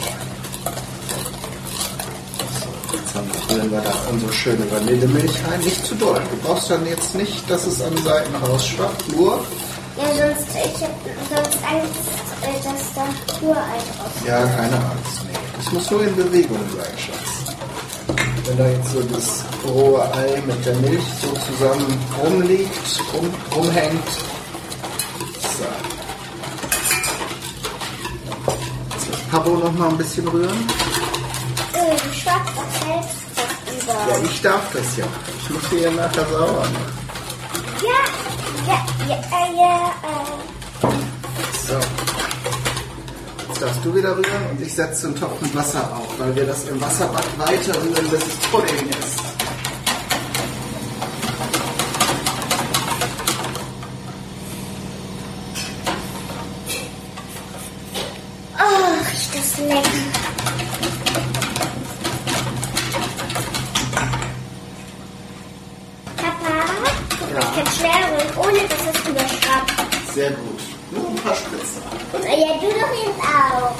So, 2.62 2.98
jetzt 2.98 3.16
haben 3.16 3.28
wir, 3.32 3.45
rühren 3.56 3.72
wir 3.72 3.82
da 3.82 3.94
unsere 4.12 4.34
schöne 4.34 4.70
Vanillemilch 4.72 5.34
rein. 5.48 5.60
Nicht 5.62 5.86
zu 5.86 5.96
doll. 5.96 6.22
Du 6.32 6.48
brauchst 6.48 6.70
dann 6.70 6.86
jetzt 6.86 7.16
nicht, 7.16 7.50
dass 7.50 7.66
es 7.66 7.82
an 7.82 7.96
Seiten 7.98 8.36
rausschwappt. 8.36 9.16
Nur, 9.16 9.40
Ja, 9.98 10.08
sonst, 10.08 10.48
ich 10.56 10.82
hab 10.84 10.92
sonst 11.30 11.60
Angst, 11.64 12.16
äh, 12.42 12.64
dass 12.64 12.94
da 12.94 13.06
Urei 13.48 13.56
drauf 13.56 14.28
ja, 14.28 14.46
keine 14.46 14.76
Angst. 14.76 15.24
Nee. 15.24 15.40
Das 15.58 15.72
muss 15.74 15.92
nur 15.92 16.04
in 16.04 16.16
Bewegung 16.16 16.60
sein, 16.78 16.98
Schatz. 16.98 17.56
Wenn 18.46 18.58
da 18.58 18.68
jetzt 18.68 18.92
so 18.92 19.02
das 19.02 19.44
rohe 19.66 20.04
Ei 20.14 20.42
mit 20.46 20.66
der 20.66 20.76
Milch 20.76 21.04
so 21.22 21.28
zusammen 21.52 21.98
rumliegt, 22.24 22.70
rum, 23.14 23.34
rumhängt. 23.56 24.08
So. 25.58 25.66
Jetzt 28.94 29.08
wird 29.08 29.32
Pabo 29.32 29.52
noch 29.52 29.74
mal 29.74 29.90
ein 29.90 29.98
bisschen 29.98 30.28
rühren. 30.28 30.68
Äh, 31.74 32.14
schwarz 32.14 32.48
Ja, 33.88 34.18
ich 34.24 34.42
darf 34.42 34.62
das 34.74 34.98
ja. 34.98 35.06
Ich 35.40 35.50
muss 35.50 35.64
hier 35.70 35.92
nachher 35.92 36.26
sauber 36.32 36.54
machen. 36.54 36.94
Ja, 37.84 38.02
ja, 38.68 38.86
ja, 39.08 39.16
äh, 39.16 39.56
ja, 39.58 39.94
äh. 40.04 40.88
So. 41.68 41.78
Jetzt 43.48 43.62
darfst 43.62 43.80
du 43.86 43.96
wieder 43.96 44.12
rühren 44.18 44.50
und 44.52 44.62
ich 44.62 44.74
setze 44.74 45.08
den 45.08 45.20
Topf 45.20 45.40
mit 45.42 45.56
Wasser 45.56 45.82
auf, 45.96 46.08
weil 46.20 46.36
wir 46.36 46.46
das 46.46 46.66
im 46.68 46.82
Wasserbad 46.82 47.26
weiter 47.38 47.76
rühren, 47.82 48.10
bis 48.10 48.22
es 48.24 48.38
Pudding 48.52 48.90
ist. 48.90 49.22
Oh, 58.58 59.10
riecht 59.10 59.36
das 59.36 59.58
lecker. 59.58 59.90
Papa, 66.18 66.54
Ja. 67.34 67.40
ich 67.40 67.56
kann 67.56 67.68
schnell 67.78 68.04
rühren, 68.12 68.38
ohne 68.38 68.68
dass 68.68 68.96
es 68.96 69.10
überschwappt. 69.10 70.14
Sehr 70.14 70.32
gut. 70.32 70.60
Hm. 70.92 71.16
paar 71.24 71.36
Spritzer. 71.36 71.82
Ja, 72.24 72.54
du 72.60 72.68
doch 72.68 72.94
jetzt 73.04 73.24
auch. 73.24 73.76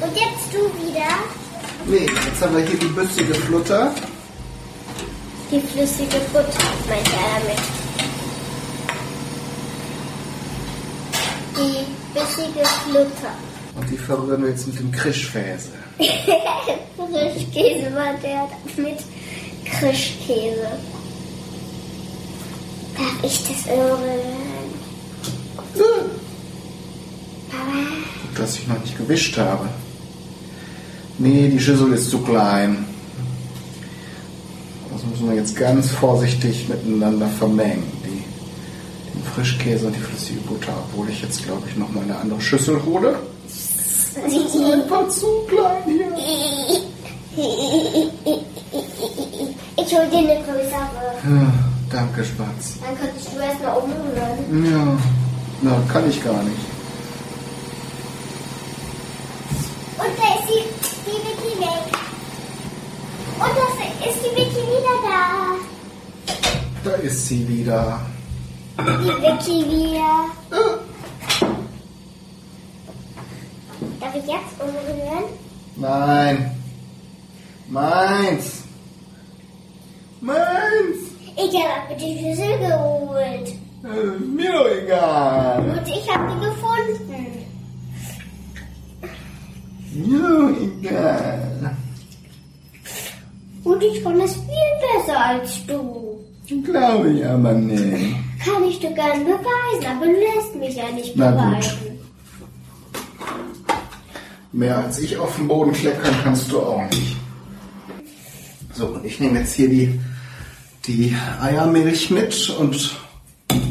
Und 0.00 0.14
jetzt 0.16 0.52
du 0.52 0.58
wieder 0.82 1.10
Nee, 1.86 2.06
jetzt 2.06 2.42
haben 2.42 2.56
wir 2.56 2.64
hier 2.64 2.78
die 2.78 2.86
büssige 2.86 3.34
Flutter. 3.34 3.92
die 5.50 5.60
flüssige 5.60 6.18
Butter, 6.32 6.64
meint 6.88 7.08
er 7.08 7.40
damit. 7.40 7.58
Die 12.20 12.26
bissige 12.26 12.66
Flutter. 12.66 13.34
Und 13.76 13.90
die 13.90 13.96
verrühren 13.96 14.42
wir 14.42 14.50
jetzt 14.50 14.66
mit 14.66 14.78
dem 14.78 14.92
Krischfäse. 14.92 15.70
Frischkäse 15.96 17.94
war 17.94 18.14
der 18.22 18.48
mit 18.76 18.98
Krischkäse. 19.64 20.68
Darf 22.96 23.24
ich 23.24 23.48
das 23.48 23.66
rühren? 23.72 24.70
Papa? 27.50 27.62
Gut, 28.22 28.38
dass 28.38 28.56
ich 28.56 28.66
noch 28.66 28.80
nicht 28.80 28.98
gewischt 28.98 29.38
habe. 29.38 29.68
Nee, 31.18 31.48
die 31.48 31.60
Schüssel 31.60 31.92
ist 31.92 32.10
zu 32.10 32.18
klein. 32.18 32.84
Das 34.92 35.04
müssen 35.04 35.28
wir 35.30 35.36
jetzt 35.36 35.56
ganz 35.56 35.90
vorsichtig 35.90 36.68
miteinander 36.68 37.28
vermengen. 37.28 37.89
Frischkäse 39.22 39.86
und 39.86 39.96
die 39.96 40.00
flüssige 40.00 40.40
Butter. 40.40 40.72
Obwohl 40.88 41.08
ich 41.08 41.22
jetzt, 41.22 41.44
glaube 41.44 41.62
ich, 41.68 41.76
noch 41.76 41.90
mal 41.92 42.02
eine 42.04 42.16
andere 42.16 42.40
Schüssel 42.40 42.82
hole. 42.84 43.18
Das 44.14 44.32
ist 44.32 44.56
einfach 44.56 45.08
zu 45.08 45.26
klein 45.48 45.84
hier. 45.86 46.06
Ich 49.76 49.96
hol 49.96 50.06
dir 50.10 50.18
eine 50.18 50.42
größere. 50.42 51.14
Ja, 51.24 51.52
danke, 51.90 52.24
Spatz. 52.24 52.74
Dann 52.80 52.98
könntest 52.98 53.28
du 53.32 53.40
erstmal 53.40 53.76
umrühren. 53.78 54.64
Ja, 54.72 54.98
na, 55.62 55.82
kann 55.92 56.08
ich 56.08 56.22
gar 56.24 56.42
nicht. 56.42 56.56
Und 59.96 60.18
da 60.18 60.34
ist 60.38 60.48
die, 60.48 60.64
die 61.06 61.18
Vicky 61.26 61.54
weg. 61.60 61.86
Und 63.38 63.54
das 63.56 63.74
ist 64.08 64.20
die 64.24 64.32
Vicky 64.36 64.62
wieder 64.66 64.96
da. 65.04 65.20
Da 66.84 66.96
ist 66.96 67.28
sie 67.28 67.48
wieder. 67.48 68.00
Die 68.80 69.08
Vicky 69.08 69.70
wieder. 69.70 70.10
Darf 74.00 74.14
ich 74.14 74.26
jetzt 74.26 74.58
umrühren? 74.58 75.24
Nein. 75.76 76.50
Meins. 77.68 78.64
Meins. 80.22 80.98
Ich 81.36 81.54
habe 81.62 81.94
die 81.94 82.18
Schüssel 82.18 82.58
geholt. 82.58 83.52
Mir 84.34 84.52
doch 84.52 84.68
egal. 84.82 85.60
Und 85.60 85.88
ich 85.88 86.14
habe 86.14 86.32
die 86.32 86.40
gefunden. 86.46 87.26
Mir 89.92 90.22
doch 90.28 90.56
egal. 90.60 91.76
Und 93.62 93.82
ich 93.82 94.02
fand 94.02 94.22
es 94.22 94.34
viel 94.34 94.72
besser 94.80 95.18
als 95.22 95.66
du. 95.66 96.18
Glaube 96.64 97.10
ich 97.10 97.26
aber 97.26 97.52
nicht. 97.52 98.29
Kann 98.44 98.64
ich 98.64 98.80
dir 98.80 98.92
gerne 98.92 99.24
beweisen, 99.24 99.86
aber 99.86 100.06
du 100.06 100.12
lässt 100.12 100.54
mich 100.56 100.76
ja 100.76 100.90
nicht 100.90 101.12
Na 101.14 101.30
gut. 101.30 101.40
beweisen. 101.40 101.98
Mehr 104.52 104.78
als 104.78 104.98
ich 104.98 105.16
auf 105.16 105.36
den 105.36 105.46
Boden 105.46 105.72
kleckern 105.72 106.14
kannst 106.24 106.50
du 106.50 106.60
auch 106.60 106.82
nicht. 106.90 107.16
So, 108.72 108.86
und 108.86 109.04
ich 109.04 109.20
nehme 109.20 109.40
jetzt 109.40 109.54
hier 109.54 109.68
die, 109.68 110.00
die 110.86 111.14
Eiermilch 111.40 112.10
mit 112.10 112.50
und 112.58 112.96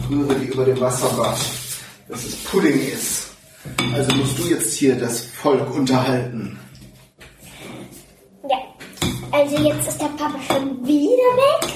rühre 0.10 0.36
die 0.36 0.45
über 0.45 0.65
dem 0.65 0.79
Wasserbad, 0.79 1.38
dass 2.08 2.23
es 2.23 2.36
Pudding 2.36 2.79
ist. 2.79 3.32
Also 3.93 4.15
musst 4.15 4.38
du 4.38 4.43
jetzt 4.43 4.73
hier 4.75 4.95
das 4.95 5.21
Volk 5.21 5.73
unterhalten. 5.75 6.58
Ja, 8.49 8.58
also 9.32 9.58
jetzt 9.58 9.88
ist 9.89 9.99
der 9.99 10.08
Papa 10.08 10.39
schon 10.47 10.86
wieder 10.88 11.32
weg. 11.38 11.69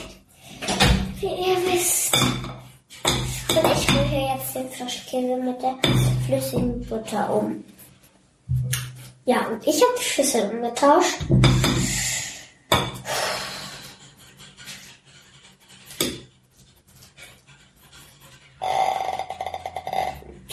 Wie 1.19 1.25
ihr 1.27 1.57
wisst. 1.73 2.15
Und 3.55 3.71
ich 3.71 3.89
rühre 3.89 4.35
jetzt 4.35 4.55
den 4.55 4.69
Frischkäse 4.69 5.37
mit 5.37 5.61
der 5.61 5.75
flüssigen 6.25 6.85
Butter 6.87 7.33
um. 7.33 7.63
Ja, 9.25 9.47
und 9.47 9.65
ich 9.65 9.75
habe 9.81 9.93
die 9.99 10.03
Schüssel 10.03 10.49
umgetauscht. 10.51 11.19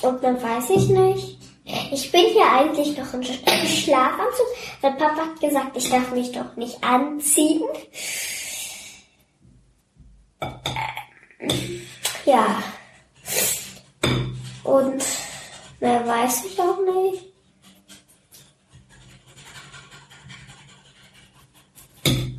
Äh, 0.03 0.07
Und 0.07 0.23
dann 0.25 0.43
weiß 0.43 0.71
ich 0.71 0.89
nicht. 0.89 1.39
Ich 1.93 2.11
bin 2.11 2.27
hier 2.33 2.51
eigentlich 2.51 2.97
noch 2.97 3.13
im 3.15 3.21
Sch- 3.21 3.67
Schlafanzug, 3.85 4.47
weil 4.81 4.93
Papa 4.95 5.17
hat 5.27 5.41
gesagt, 5.41 5.77
ich 5.77 5.89
darf 5.91 6.11
mich 6.13 6.33
doch 6.33 6.57
nicht 6.57 6.83
anziehen. 6.83 7.63
Ja. 12.25 12.63
Und 14.71 15.05
mehr 15.81 16.07
weiß 16.07 16.45
ich 16.45 16.61
auch 16.61 16.79
nicht. 16.79 17.25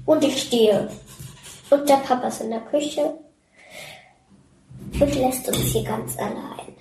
Und 0.06 0.24
ich 0.24 0.44
stehe. 0.44 0.90
Und 1.70 1.90
der 1.90 1.98
Papa 1.98 2.28
ist 2.30 2.40
in 2.40 2.52
der 2.52 2.62
Küche 2.62 3.18
und 4.94 5.16
lässt 5.16 5.46
uns 5.50 5.58
hier 5.58 5.84
ganz 5.84 6.18
allein. 6.18 6.76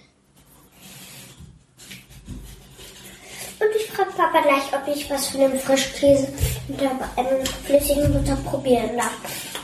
Und 3.58 3.76
ich 3.76 3.90
frage 3.90 4.12
Papa 4.12 4.40
gleich, 4.40 4.72
ob 4.72 4.86
ich 4.94 5.10
was 5.10 5.30
von 5.30 5.40
dem 5.40 5.58
Frischkäse 5.58 6.32
mit 6.68 6.80
der 6.80 6.92
ähm, 7.16 7.44
flüssigen 7.66 8.12
Butter 8.12 8.36
probieren 8.36 8.96
darf. 8.96 9.18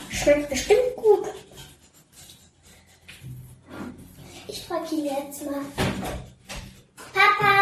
Schmeckt 0.09 0.49
bestimmt 0.49 0.95
gut. 0.97 1.27
Ich 4.47 4.56
frage 4.67 4.95
ihn 4.95 5.05
jetzt 5.05 5.45
mal. 5.45 5.61
Papa? 7.13 7.55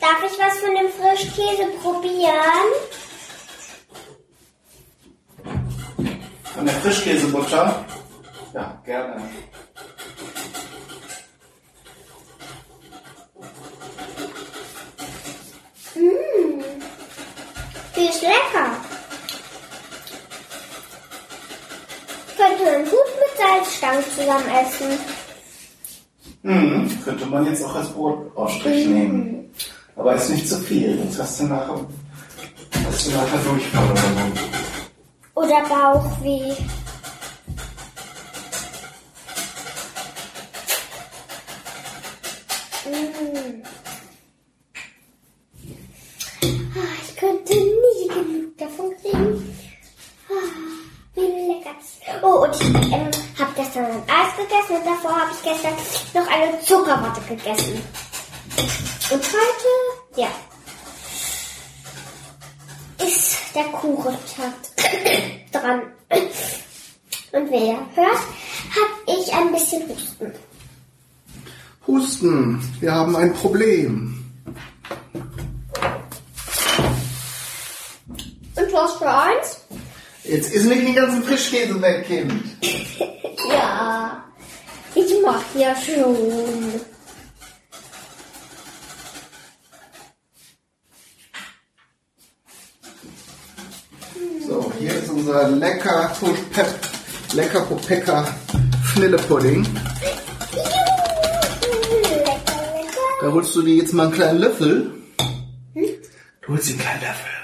Darf 0.00 0.22
ich 0.24 0.38
was 0.38 0.58
von 0.58 0.74
dem 0.74 0.90
Frischkäse 0.90 1.66
probieren? 1.82 2.68
Von 6.54 6.66
der 6.66 6.74
Frischkäsebutter? 6.74 7.86
Ja, 8.52 8.82
gerne. 8.84 9.22
Die 17.96 18.08
ist 18.08 18.22
lecker. 18.22 18.76
Könnte 22.36 22.64
man 22.64 22.84
gut 22.84 23.09
Salzstangen 23.40 24.04
zusammen 24.16 24.48
essen. 24.48 24.98
Mhm, 26.42 26.98
könnte 27.04 27.26
man 27.26 27.46
jetzt 27.46 27.64
auch 27.64 27.74
als 27.74 27.88
Brotausstrich 27.90 28.86
nehmen. 28.86 29.50
Aber 29.96 30.14
ist 30.14 30.30
nicht 30.30 30.48
zu 30.48 30.58
viel, 30.60 30.98
sonst 30.98 31.18
hast 31.18 31.40
du 31.40 31.44
nachher, 31.44 31.80
hast 32.86 33.06
du 33.06 33.10
nachher 33.10 33.38
Durchfall 33.38 33.90
oder 33.90 34.00
so. 34.00 35.40
Oder 35.40 35.62
Bauchweh. 35.68 36.54
Mm. 42.86 43.62
Ah, 46.42 46.96
Ich 47.02 47.16
könnte 47.16 47.54
nie 47.54 48.08
genug 48.08 48.58
davon 48.58 48.90
kriegen. 49.00 49.56
Ah, 50.28 51.14
Wie 51.14 51.20
lecker. 51.20 51.76
Oh, 52.22 52.44
und 52.44 52.54
ich 52.54 52.92
ähm, 52.92 53.10
habe 53.38 53.52
gestern 53.56 53.84
ein 53.86 54.02
Eis 54.08 54.36
gegessen 54.36 54.76
und 54.76 54.86
davor 55.02 55.20
habe 55.20 55.30
ich 55.32 55.42
gestern 55.42 55.74
noch 56.14 56.30
eine 56.30 56.60
Zuckerwatte 56.60 57.20
gegessen. 57.22 57.82
Und 59.10 59.22
heute, 59.22 60.20
ja, 60.20 60.28
ist 63.04 63.36
der 63.54 63.64
Kuchentakt 63.64 64.72
dran. 65.52 65.82
Und 67.32 67.50
wer 67.50 67.78
hört, 67.94 68.18
habe 68.76 69.20
ich 69.20 69.32
ein 69.32 69.52
bisschen 69.52 69.88
Husten. 69.88 70.32
Husten, 71.86 72.72
wir 72.80 72.92
haben 72.92 73.16
ein 73.16 73.32
Problem. 73.34 74.16
Und 78.56 78.72
was 78.72 78.92
für 78.94 79.10
eins? 79.10 79.60
Jetzt 80.24 80.52
ist 80.52 80.66
nicht 80.66 80.86
den 80.86 80.94
ganzen 80.94 81.24
Frischkäse 81.24 81.80
weg, 81.80 82.06
Kind. 82.06 82.42
Ja, 83.48 84.29
ich 85.00 85.14
mach 85.22 85.42
ja 85.54 85.74
schon. 85.74 86.16
So, 94.46 94.72
hier 94.78 94.94
ist 94.94 95.08
unser 95.10 95.48
lecker 95.48 96.14
lecker 97.32 97.60
Popeka 97.60 98.26
Vanillepudding. 98.94 99.66
Da 103.22 103.32
holst 103.32 103.54
du 103.54 103.62
dir 103.62 103.76
jetzt 103.76 103.94
mal 103.94 104.04
einen 104.04 104.12
kleinen 104.12 104.38
Löffel. 104.40 104.92
Du 105.74 106.48
holst 106.48 106.68
dir 106.68 106.72
einen 106.72 106.80
kleinen 106.80 107.00
Löffel. 107.00 107.39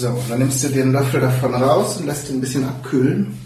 So, 0.00 0.10
und 0.10 0.30
dann 0.30 0.38
nimmst 0.38 0.62
du 0.62 0.68
den 0.68 0.92
Löffel 0.92 1.20
davon 1.20 1.52
raus 1.56 1.96
und 1.96 2.06
lässt 2.06 2.28
ihn 2.28 2.36
ein 2.36 2.40
bisschen 2.40 2.64
abkühlen. 2.64 3.36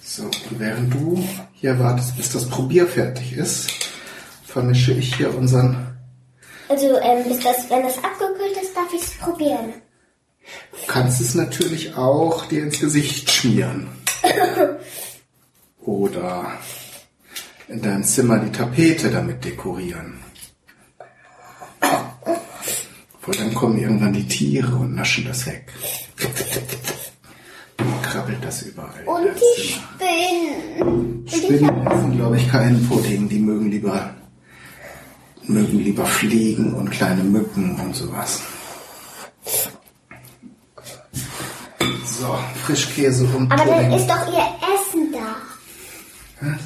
So, 0.00 0.22
und 0.22 0.60
während 0.60 0.94
du 0.94 1.28
hier 1.54 1.76
wartest, 1.80 2.16
bis 2.16 2.30
das 2.30 2.48
Probier 2.48 2.86
fertig 2.86 3.32
ist, 3.32 3.68
vermische 4.46 4.92
ich 4.92 5.16
hier 5.16 5.36
unseren. 5.36 5.88
Also, 6.68 6.86
ähm, 7.00 7.24
das, 7.42 7.68
wenn 7.68 7.82
das 7.82 7.96
abgekühlt 7.96 8.62
ist, 8.62 8.76
darf 8.76 8.94
ich 8.94 9.02
es 9.02 9.10
probieren. 9.18 9.72
Du 10.70 10.86
kannst 10.86 11.20
es 11.20 11.34
natürlich 11.34 11.96
auch 11.96 12.46
dir 12.46 12.62
ins 12.62 12.78
Gesicht 12.78 13.28
schmieren. 13.28 13.88
Oder 15.84 16.60
in 17.68 17.80
deinem 17.82 18.04
Zimmer 18.04 18.38
die 18.38 18.52
Tapete 18.52 19.10
damit 19.10 19.44
dekorieren. 19.44 20.18
Weil 23.26 23.36
dann 23.36 23.54
kommen 23.54 23.78
irgendwann 23.78 24.12
die 24.12 24.26
Tiere 24.28 24.76
und 24.76 24.94
naschen 24.94 25.24
das 25.24 25.46
weg. 25.46 25.72
Dann 27.76 28.02
krabbelt 28.02 28.44
das 28.44 28.62
überall. 28.62 29.02
Und 29.06 29.28
die. 29.34 29.62
Spinnen. 29.62 31.26
Spinnen 31.26 31.86
essen, 31.86 32.16
glaube 32.16 32.36
ich, 32.36 32.48
keinen 32.50 32.86
Pudding. 32.86 33.28
Die 33.28 33.38
mögen 33.38 33.70
lieber, 33.70 34.14
mögen 35.44 35.78
lieber 35.78 36.04
Fliegen 36.04 36.74
und 36.74 36.90
kleine 36.90 37.24
Mücken 37.24 37.80
und 37.80 37.96
sowas. 37.96 38.42
So, 42.04 42.38
Frischkäse 42.64 43.24
und 43.24 43.50
Aber 43.50 43.64
dann 43.64 43.84
Pudding. 43.84 43.92
ist 43.98 44.06
doch 44.08 44.32
ihr 44.32 44.46
Essen 44.74 45.12
da. 45.12 46.56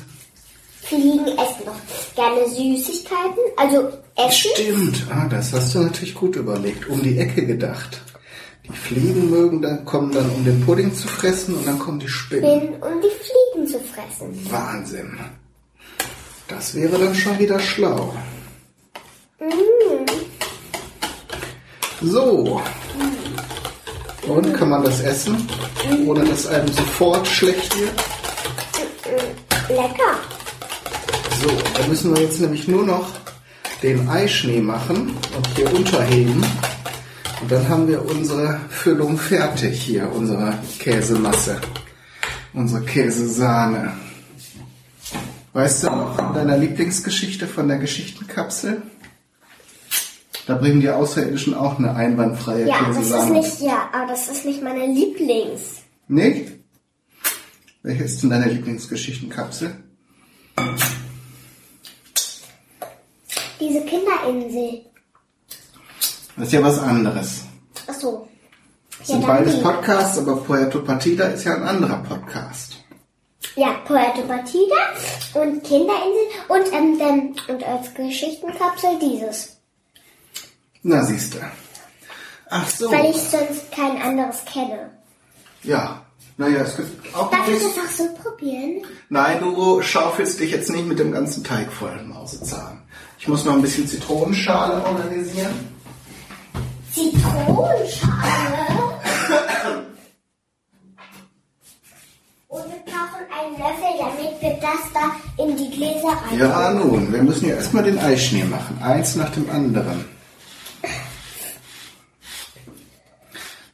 Fliegen 0.89 1.27
essen 1.27 1.65
doch 1.67 2.15
gerne 2.15 2.49
Süßigkeiten, 2.49 3.43
also 3.57 3.93
Essen. 4.17 4.51
Stimmt, 4.55 5.07
ah, 5.11 5.27
das 5.29 5.53
hast 5.53 5.75
du 5.75 5.81
natürlich 5.81 6.15
gut 6.15 6.37
überlegt. 6.37 6.89
Um 6.89 7.03
die 7.03 7.19
Ecke 7.19 7.47
gedacht. 7.47 8.01
Die 8.65 8.73
Fliegen 8.73 9.31
mögen 9.31 9.63
dann, 9.63 9.85
kommen 9.85 10.13
dann, 10.13 10.29
um 10.31 10.45
den 10.45 10.61
Pudding 10.65 10.95
zu 10.95 11.07
fressen 11.09 11.55
und 11.57 11.67
dann 11.67 11.79
kommen 11.79 12.01
die 12.01 12.09
Spinnen. 12.09 12.61
Bin, 12.61 12.83
um 12.83 13.01
die 13.01 13.09
Fliegen 13.09 13.67
zu 13.67 13.79
fressen. 13.81 14.51
Wahnsinn. 14.51 15.19
Das 16.49 16.75
wäre 16.75 16.99
dann 16.99 17.15
schon 17.15 17.39
wieder 17.39 17.59
schlau. 17.61 18.15
So. 22.01 22.61
Und 24.27 24.55
kann 24.55 24.71
man 24.71 24.85
das 24.85 25.01
essen, 25.01 25.49
ohne 26.07 26.25
dass 26.25 26.47
einem 26.47 26.69
sofort 26.69 27.27
schlecht 27.27 27.79
wird? 27.79 27.93
Lecker. 29.69 30.38
So, 31.41 31.49
da 31.77 31.87
müssen 31.87 32.17
wir 32.17 32.23
jetzt 32.23 32.41
nämlich 32.41 32.67
nur 32.67 32.85
noch 32.85 33.11
den 33.83 34.09
Eischnee 34.09 34.61
machen 34.61 35.17
und 35.37 35.47
hier 35.55 35.73
unterheben. 35.73 36.45
Und 37.41 37.53
dann 37.53 37.69
haben 37.69 37.87
wir 37.87 38.05
unsere 38.05 38.59
Füllung 38.71 39.17
fertig 39.17 39.81
hier, 39.81 40.11
unsere 40.13 40.59
Käsemasse, 40.81 41.61
unsere 42.53 42.83
Käsesahne. 42.85 43.93
Weißt 45.53 45.85
du 45.85 45.91
noch 45.91 46.17
von 46.17 46.35
deiner 46.35 46.59
Lieblingsgeschichte 46.59 47.47
von 47.47 47.69
der 47.69 47.79
Geschichtenkapsel? 47.79 48.83
Da 50.47 50.55
bringen 50.57 50.81
die 50.81 50.91
Außerirdischen 50.91 51.55
auch 51.55 51.79
eine 51.79 51.95
einwandfreie 51.95 52.67
Ja, 52.67 52.79
das 52.81 52.97
ist 52.97 52.97
Käsesahne. 52.97 53.33
nicht, 53.33 53.61
ja, 53.61 53.89
aber 53.93 54.09
das 54.09 54.29
ist 54.29 54.45
nicht 54.45 54.63
meine 54.63 54.87
Lieblings. 54.87 55.83
Nicht? 56.09 56.53
Welche 57.85 58.03
ist 58.03 58.23
denn 58.23 58.31
deine 58.31 58.47
Lieblingsgeschichtenkapsel? 58.47 59.77
Diese 63.69 63.85
Kinderinsel. 63.85 64.87
Das 66.37 66.47
ist 66.47 66.53
ja 66.53 66.63
was 66.63 66.79
anderes. 66.79 67.43
Ach 67.87 67.95
so. 67.95 68.29
Das 68.99 69.09
sind 69.09 69.21
Ja, 69.21 69.27
dann 69.27 69.37
beides 69.39 69.57
die. 69.57 69.63
Podcasts, 69.63 70.19
aber 70.19 70.37
Puerto 70.37 70.81
Partida 70.81 71.25
ist 71.27 71.45
ja 71.45 71.55
ein 71.55 71.63
anderer 71.65 71.99
Podcast. 72.03 72.77
Ja, 73.57 73.75
Puerto 73.87 74.23
Partida 74.23 74.77
und 75.35 75.63
Kinderinsel 75.65 76.27
und, 76.49 76.73
ähm, 76.73 76.99
ähm, 77.01 77.35
und 77.49 77.65
als 77.65 77.93
Geschichtenkapsel 77.95 78.99
dieses. 79.01 79.59
Na, 80.83 81.05
siehst 81.05 81.35
du. 81.35 81.39
Ach 82.51 82.69
so. 82.69 82.91
Weil 82.91 83.11
ich 83.11 83.17
sonst 83.17 83.71
kein 83.73 84.01
anderes 84.01 84.45
kenne. 84.45 84.91
Ja. 85.63 86.03
Naja, 86.41 86.61
es 86.61 86.77
gibt 86.77 87.15
auch 87.17 87.31
Darf 87.33 87.49
ich 87.49 87.59
das 87.59 87.73
auch 87.73 87.91
so 87.91 88.15
probieren? 88.23 88.83
Nein, 89.09 89.41
du 89.41 89.83
schaufelst 89.83 90.39
dich 90.39 90.53
jetzt 90.53 90.71
nicht 90.71 90.87
mit 90.87 91.01
dem 91.01 91.11
ganzen 91.11 91.43
Teig 91.43 91.73
voll, 91.73 92.01
Mausezahn. 92.05 92.83
Ich 93.19 93.27
muss 93.27 93.45
noch 93.45 93.55
ein 93.55 93.63
bisschen 93.63 93.87
Zitronenschale 93.87 94.85
organisieren. 94.85 95.53
Zitronenschale. 96.93 98.69
Und 102.49 102.65
wir 102.65 102.83
brauchen 102.87 103.25
einen 103.37 103.59
Löffel, 103.59 103.93
damit 103.99 104.41
wir 104.41 104.59
das 104.61 104.93
da 104.95 105.45
in 105.45 105.57
die 105.57 105.71
Gläser 105.71 106.09
rein. 106.09 106.39
Ja, 106.39 106.73
nun, 106.73 107.13
wir 107.13 107.23
müssen 107.23 107.49
ja 107.49 107.57
erstmal 107.57 107.83
den 107.85 107.99
Eischnee 107.99 108.45
machen. 108.45 108.79
Eins 108.81 109.17
nach 109.17 109.31
dem 109.31 109.51
anderen. 109.51 110.05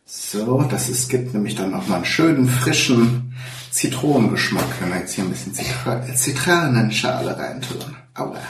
So, 0.07 0.63
das 0.63 0.89
ist, 0.89 1.09
gibt 1.11 1.33
nämlich 1.33 1.55
dann 1.55 1.71
nochmal 1.71 1.99
einen 1.99 2.07
schönen, 2.07 2.49
frischen 2.49 3.37
Zitronengeschmack, 3.71 4.81
wenn 4.81 4.91
wir 4.91 4.99
jetzt 4.99 5.15
hier 5.15 5.25
ein 5.25 5.31
bisschen 5.31 5.55
Zitra 5.55 6.03
Zitronenschale 6.15 7.39
reintun. 7.39 7.97
Aua. 8.15 8.41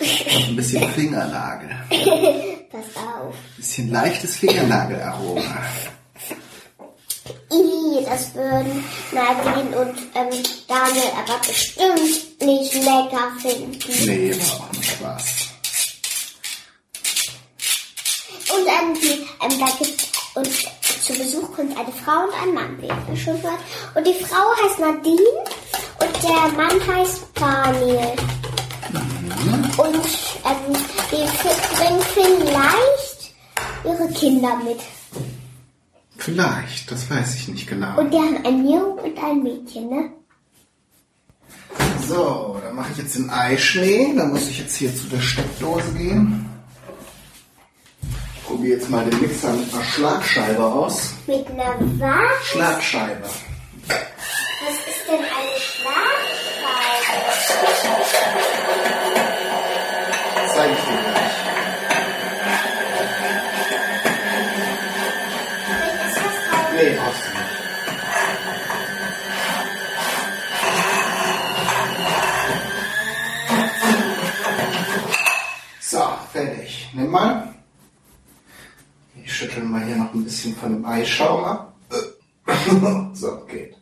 Ein 0.00 0.56
bisschen 0.56 0.88
Fingernagel. 0.92 1.68
Pass 2.70 2.96
auf. 2.96 3.34
Ein 3.34 3.56
bisschen 3.56 3.90
leichtes 3.90 4.36
Fingernagelaroma. 4.36 5.42
Ih, 7.52 8.04
das 8.04 8.34
würden 8.34 8.84
Nadine 9.12 9.76
und 9.76 9.98
ähm, 10.14 10.42
Daniel 10.68 11.10
aber 11.16 11.38
bestimmt 11.46 12.40
nicht 12.40 12.74
lecker 12.74 13.32
finden. 13.40 13.78
Nee, 14.06 14.34
war 14.34 14.60
auch 14.60 14.72
nur 14.72 14.82
Spaß. 14.82 15.24
Und 18.52 18.66
ähm, 18.66 18.94
die, 19.00 19.26
ähm, 19.44 19.60
da 19.60 19.66
gibt 19.78 20.08
und 20.34 20.48
zu 21.02 21.12
Besuch 21.12 21.52
kommt 21.54 21.76
eine 21.76 21.92
Frau 21.92 22.24
und 22.24 22.42
ein 22.42 22.54
Mann, 22.54 22.80
wie 22.80 22.86
ihr 22.86 23.16
schon 23.16 23.42
hört. 23.42 23.58
Und 23.94 24.06
die 24.06 24.24
Frau 24.24 24.46
heißt 24.62 24.78
Nadine 24.78 25.20
und 25.98 26.22
der 26.22 26.48
Mann 26.56 26.96
heißt 26.96 27.22
Daniel. 27.34 28.16
Ähm, 30.44 30.74
die 31.10 31.26
bringen 31.76 32.02
vielleicht 32.14 33.34
ihre 33.84 34.08
Kinder 34.12 34.56
mit. 34.64 34.80
Vielleicht, 36.16 36.90
das 36.90 37.10
weiß 37.10 37.34
ich 37.36 37.48
nicht 37.48 37.66
genau. 37.68 37.98
Und 37.98 38.12
die 38.12 38.18
haben 38.18 38.44
einen 38.44 38.68
Jungen 38.68 38.98
und 38.98 39.18
ein 39.24 39.42
Mädchen, 39.42 39.88
ne? 39.88 40.10
So, 42.06 42.60
dann 42.62 42.74
mache 42.74 42.92
ich 42.92 42.98
jetzt 42.98 43.14
den 43.16 43.30
Eischnee. 43.30 44.12
Dann 44.16 44.30
muss 44.30 44.48
ich 44.48 44.58
jetzt 44.58 44.76
hier 44.76 44.94
zu 44.94 45.06
der 45.06 45.20
Steckdose 45.20 45.92
gehen. 45.92 46.46
Ich 48.34 48.44
probiere 48.44 48.78
jetzt 48.78 48.90
mal 48.90 49.04
den 49.04 49.20
Mixer 49.20 49.52
mit 49.52 49.72
einer 49.72 49.84
Schlagscheibe 49.84 50.64
aus. 50.64 51.10
Mit 51.26 51.46
einer 51.48 51.76
was? 51.98 52.46
Schlagscheibe. 52.46 53.22
Was 53.22 54.76
ist 54.88 55.06
denn 55.08 55.20
eine 55.20 55.56
Schlagscheibe? 55.58 56.20
bisschen 80.40 80.56
von 80.56 80.72
dem 80.72 80.86
Eischaum 80.86 81.44
ab. 81.44 81.74
so, 83.12 83.44
geht. 83.46 83.76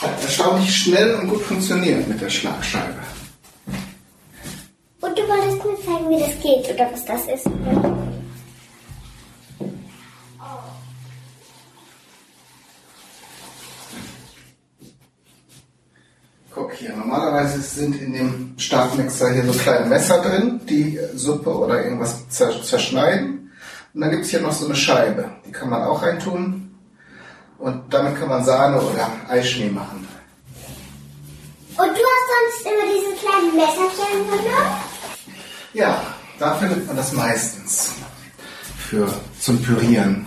Hat 0.00 0.22
erstaunlich 0.22 0.72
schnell 0.72 1.16
und 1.16 1.28
gut 1.28 1.42
funktioniert 1.42 2.06
mit 2.06 2.20
der 2.20 2.30
Schlagscheibe. 2.30 3.00
Und 5.00 5.18
du 5.18 5.22
wolltest 5.22 5.64
mir 5.64 5.76
zeigen, 5.84 6.10
wie 6.10 6.20
das 6.20 6.40
geht 6.40 6.74
oder 6.74 6.92
was 6.92 7.04
das 7.04 7.26
ist. 7.26 7.50
Guck 16.54 16.72
hier, 16.74 16.94
normalerweise 16.94 17.60
sind 17.60 18.00
in 18.00 18.12
dem 18.12 18.54
Startmixer 18.58 19.32
hier 19.32 19.44
so 19.44 19.58
kleine 19.58 19.86
Messer 19.86 20.22
drin, 20.22 20.60
die 20.68 21.00
Suppe 21.14 21.50
oder 21.50 21.82
irgendwas 21.82 22.28
zerschneiden. 22.28 23.35
Und 23.96 24.02
dann 24.02 24.10
gibt's 24.10 24.28
hier 24.28 24.42
noch 24.42 24.52
so 24.52 24.66
eine 24.66 24.76
Scheibe, 24.76 25.30
die 25.46 25.52
kann 25.52 25.70
man 25.70 25.82
auch 25.82 26.02
reintun. 26.02 26.76
Und 27.56 27.94
damit 27.94 28.18
kann 28.18 28.28
man 28.28 28.44
Sahne 28.44 28.78
oder 28.78 29.10
Eischnee 29.26 29.70
machen. 29.70 30.06
Und 31.78 31.88
du 31.88 32.02
hast 32.02 32.60
sonst 32.60 32.66
immer 32.66 32.92
diese 32.92 33.16
kleinen 33.18 33.56
Messerchen 33.56 34.26
genommen? 34.26 34.76
Ja, 35.72 36.02
da 36.38 36.56
findet 36.56 36.86
man 36.86 36.94
das 36.94 37.12
meistens. 37.14 37.92
Für 38.76 39.08
zum 39.40 39.62
Pürieren. 39.62 40.26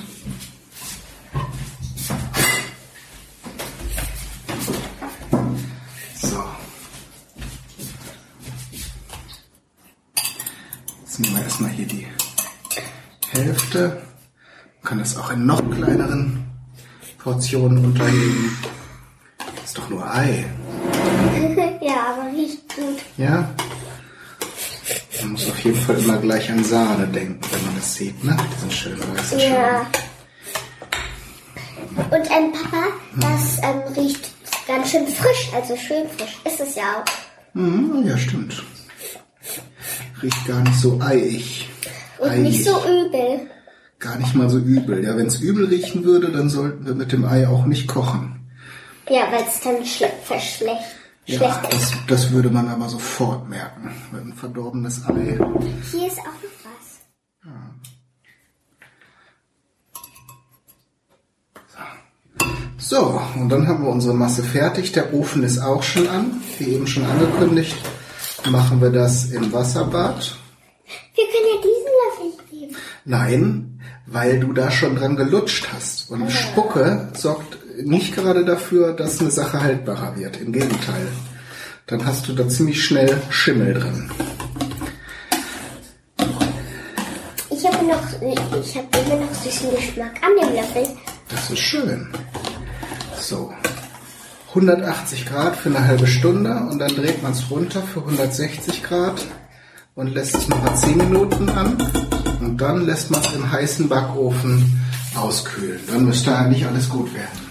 So. 6.19 6.43
Jetzt 11.05 11.19
nehmen 11.19 11.36
wir 11.36 11.43
erstmal 11.43 11.69
hier 11.69 11.86
die 11.86 12.08
Hälfte. 13.69 14.01
Man 14.82 14.84
kann 14.84 14.99
das 14.99 15.17
auch 15.17 15.32
in 15.32 15.45
noch 15.45 15.62
kleineren 15.71 16.45
Portionen 17.19 17.86
untergeben. 17.86 18.58
Das 19.38 19.65
ist 19.65 19.77
doch 19.77 19.89
nur 19.89 20.05
Ei. 20.12 20.45
ja, 21.82 22.13
aber 22.13 22.32
riecht 22.36 22.75
gut. 22.75 22.99
Ja? 23.17 23.49
Man 25.21 25.32
muss 25.34 25.49
auf 25.49 25.60
jeden 25.60 25.79
Fall 25.79 25.97
immer 25.97 26.17
gleich 26.17 26.49
an 26.49 26.63
Sahne 26.63 27.08
denken, 27.08 27.41
wenn 27.51 27.65
man 27.65 27.75
das 27.75 27.95
sieht, 27.95 28.23
ne? 28.23 28.36
Diesen 28.55 28.71
schönen 28.71 29.17
weißen 29.17 29.39
Ja. 29.39 29.86
Und 31.97 32.32
ein 32.32 32.51
Papa, 32.53 32.88
das 33.17 33.58
ähm, 33.62 33.82
riecht 33.95 34.32
ganz 34.65 34.91
schön 34.91 35.05
frisch, 35.08 35.49
also 35.53 35.75
schön 35.75 36.08
frisch. 36.17 36.39
Ist 36.45 36.62
es 36.62 36.75
ja 36.75 36.84
auch. 37.03 37.05
Mhm, 37.53 38.08
ja, 38.08 38.17
stimmt. 38.17 38.63
Riecht 40.21 40.47
gar 40.47 40.62
nicht 40.62 40.79
so 40.79 40.99
eiig. 41.01 41.43
Und 42.19 42.43
nicht 42.43 42.63
so 42.63 42.77
übel. 42.79 43.49
Gar 43.99 44.17
nicht 44.17 44.33
mal 44.33 44.49
so 44.49 44.57
übel. 44.57 45.03
Ja, 45.03 45.17
wenn 45.17 45.27
es 45.27 45.41
übel 45.41 45.65
riechen 45.65 46.05
würde, 46.05 46.31
dann 46.31 46.49
sollten 46.49 46.85
wir 46.85 46.95
mit 46.95 47.12
dem 47.12 47.25
Ei 47.25 47.47
auch 47.47 47.65
nicht 47.65 47.88
kochen. 47.88 48.49
Ja, 49.09 49.29
weil 49.31 49.43
es 49.43 49.59
dann 49.59 49.85
schle 49.85 50.09
verschlecht. 50.23 50.95
Ja, 51.25 51.38
schlecht 51.38 51.73
ist. 51.73 51.91
das, 51.91 51.99
das 52.07 52.31
würde 52.31 52.49
man 52.49 52.69
aber 52.69 52.88
sofort 52.88 53.49
merken. 53.49 53.91
Ein 54.13 54.33
verdorbenes 54.33 55.05
Ei. 55.05 55.38
Hier 55.91 56.07
ist 56.07 56.19
auch 56.19 56.25
noch 56.25 56.55
was. 56.63 56.99
So, 62.77 63.21
und 63.35 63.49
dann 63.49 63.67
haben 63.67 63.83
wir 63.83 63.91
unsere 63.91 64.13
Masse 64.13 64.43
fertig. 64.43 64.93
Der 64.93 65.13
Ofen 65.13 65.43
ist 65.43 65.59
auch 65.59 65.83
schon 65.83 66.07
an. 66.07 66.41
Wie 66.57 66.69
eben 66.69 66.88
schon 66.88 67.05
angekündigt, 67.05 67.75
machen 68.49 68.81
wir 68.81 68.91
das 68.91 69.25
im 69.31 69.51
Wasserbad. 69.51 70.38
Wir 71.15 71.25
können 71.25 71.47
ja 71.53 71.62
diesen 71.62 71.91
Löffel 71.99 72.59
nehmen. 72.59 72.75
Nein, 73.05 73.68
weil 74.11 74.39
du 74.39 74.53
da 74.53 74.71
schon 74.71 74.95
dran 74.95 75.15
gelutscht 75.15 75.67
hast. 75.73 76.09
Und 76.09 76.31
Spucke 76.31 77.09
sorgt 77.15 77.57
nicht 77.83 78.15
gerade 78.15 78.43
dafür, 78.43 78.93
dass 78.93 79.19
eine 79.19 79.31
Sache 79.31 79.61
haltbarer 79.61 80.15
wird. 80.17 80.37
Im 80.37 80.51
Gegenteil. 80.51 81.07
Dann 81.87 82.05
hast 82.05 82.27
du 82.27 82.33
da 82.33 82.47
ziemlich 82.47 82.83
schnell 82.83 83.21
Schimmel 83.29 83.73
drin. 83.73 84.11
Ich 87.49 87.65
habe 87.65 87.85
noch, 87.85 88.61
ich 88.61 88.77
habe 88.77 88.87
immer 89.05 89.25
noch 89.25 89.33
süßen 89.33 89.71
Geschmack 89.71 90.13
an 90.23 90.31
dem 90.39 90.55
Löffel. 90.55 90.87
Das 91.29 91.49
ist 91.49 91.59
schön. 91.59 92.07
So. 93.19 93.53
180 94.49 95.27
Grad 95.27 95.55
für 95.55 95.69
eine 95.69 95.85
halbe 95.85 96.07
Stunde 96.07 96.51
und 96.71 96.79
dann 96.79 96.95
dreht 96.95 97.21
man 97.21 97.33
es 97.33 97.51
runter 97.51 97.83
für 97.83 97.99
160 97.99 98.83
Grad 98.83 99.23
und 99.93 100.07
lässt 100.07 100.35
es 100.35 100.47
nochmal 100.47 100.75
10 100.75 100.97
Minuten 100.97 101.49
an 101.49 102.08
und 102.49 102.57
dann 102.57 102.83
lässt 102.88 103.12
man 103.12 103.21
es 103.21 103.31
im 103.33 103.51
heißen 103.51 103.88
Backofen 103.88 104.81
auskühlen. 105.15 105.79
Dann 105.88 106.05
müsste 106.05 106.35
eigentlich 106.35 106.65
alles 106.65 106.89
gut 106.89 107.13
werden. 107.13 107.49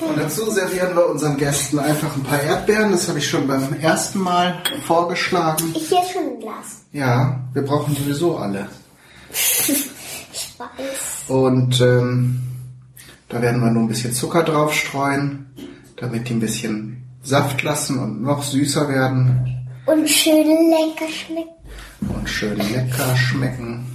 Und 0.00 0.16
dazu 0.18 0.50
servieren 0.50 0.96
wir 0.96 1.06
unseren 1.08 1.36
Gästen 1.36 1.78
einfach 1.78 2.16
ein 2.16 2.24
paar 2.24 2.42
Erdbeeren. 2.42 2.90
Das 2.90 3.08
habe 3.08 3.20
ich 3.20 3.28
schon 3.28 3.46
beim 3.46 3.74
ersten 3.74 4.18
Mal 4.18 4.64
vorgeschlagen. 4.86 5.72
Ich 5.76 5.88
hier 5.88 6.02
schon 6.12 6.22
ein 6.32 6.40
Glas. 6.40 6.82
Ja, 6.90 7.40
wir 7.52 7.62
brauchen 7.62 7.94
sowieso 7.94 8.36
alle. 8.36 8.68
Ich 10.38 10.58
weiß. 10.58 11.28
Und 11.28 11.80
ähm, 11.80 12.42
da 13.30 13.40
werden 13.40 13.62
wir 13.62 13.70
nur 13.70 13.84
ein 13.84 13.88
bisschen 13.88 14.12
Zucker 14.12 14.42
drauf 14.42 14.74
streuen, 14.74 15.46
damit 15.96 16.28
die 16.28 16.34
ein 16.34 16.40
bisschen 16.40 17.02
Saft 17.22 17.62
lassen 17.62 17.98
und 17.98 18.22
noch 18.22 18.42
süßer 18.42 18.88
werden 18.88 19.68
Und 19.86 20.08
schön 20.08 20.46
lecker 20.46 21.08
schmeckt. 21.08 21.50
und 22.14 22.28
schön 22.28 22.56
lecker 22.58 23.16
schmecken. 23.16 23.86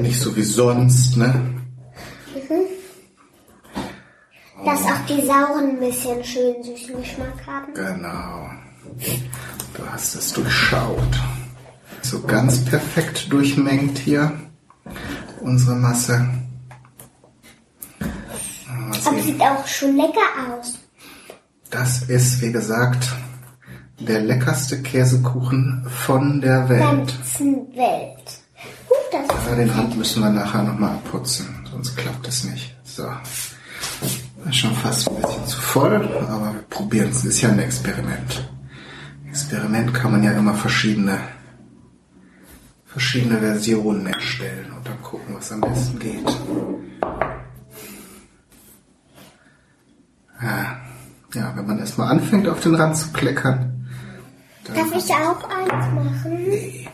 Nicht 0.00 0.20
so 0.20 0.34
wie 0.36 0.42
sonst, 0.42 1.16
ne? 1.16 1.54
Dass 4.64 4.82
auch 4.84 5.06
die 5.08 5.26
sauren 5.26 5.70
ein 5.70 5.80
bisschen 5.80 6.24
schön 6.24 6.62
süßen 6.62 6.96
Geschmack 6.96 7.46
haben. 7.46 7.74
Genau. 7.74 8.48
Du 9.74 9.86
hast 9.90 10.14
es 10.14 10.32
durchschaut. 10.32 11.20
So 12.02 12.20
ganz 12.22 12.64
perfekt 12.64 13.30
durchmengt 13.32 13.98
hier 13.98 14.32
unsere 15.40 15.76
Masse. 15.76 16.28
Aber 19.06 19.20
sieht 19.20 19.40
auch 19.40 19.66
schon 19.66 19.96
lecker 19.96 20.20
aus. 20.58 20.78
Das 21.74 22.02
ist, 22.02 22.40
wie 22.40 22.52
gesagt, 22.52 23.12
der 23.98 24.20
leckerste 24.20 24.80
Käsekuchen 24.80 25.84
von 25.88 26.40
der 26.40 26.68
Welt. 26.68 26.80
Ganzen 26.80 27.66
Welt. 27.74 28.38
Das 29.10 29.28
Aber 29.28 29.56
den 29.56 29.70
Rand 29.70 29.96
müssen 29.96 30.22
wir 30.22 30.30
nachher 30.30 30.62
nochmal 30.62 30.90
abputzen, 30.90 31.66
sonst 31.68 31.96
klappt 31.96 32.28
es 32.28 32.44
nicht. 32.44 32.76
So. 32.84 33.08
Ist 34.48 34.56
schon 34.56 34.76
fast 34.76 35.08
ein 35.08 35.16
bisschen 35.16 35.46
zu 35.48 35.60
voll, 35.60 35.96
aber 36.28 36.54
wir 36.54 36.62
probieren 36.70 37.08
es. 37.10 37.24
Ist 37.24 37.40
ja 37.40 37.48
ein 37.48 37.58
Experiment. 37.58 38.48
Experiment 39.28 39.92
kann 39.92 40.12
man 40.12 40.22
ja 40.22 40.30
immer 40.30 40.54
verschiedene, 40.54 41.18
verschiedene 42.86 43.40
Versionen 43.40 44.06
erstellen 44.06 44.70
und 44.76 44.86
dann 44.86 45.02
gucken, 45.02 45.34
was 45.34 45.50
am 45.50 45.60
besten 45.60 45.98
geht. 45.98 46.38
Ja, 50.40 50.83
ja 51.34 51.52
wenn 51.56 51.66
man 51.66 51.78
erstmal 51.78 52.10
anfängt, 52.10 52.48
auf 52.48 52.60
den 52.60 52.74
Rand 52.74 52.96
zu 52.96 53.12
kleckern, 53.12 53.70
Darf 54.66 54.94
ich 54.96 55.12
auch 55.12 55.48
eins 55.50 55.94
machen? 55.94 56.36
nee. 56.48 56.88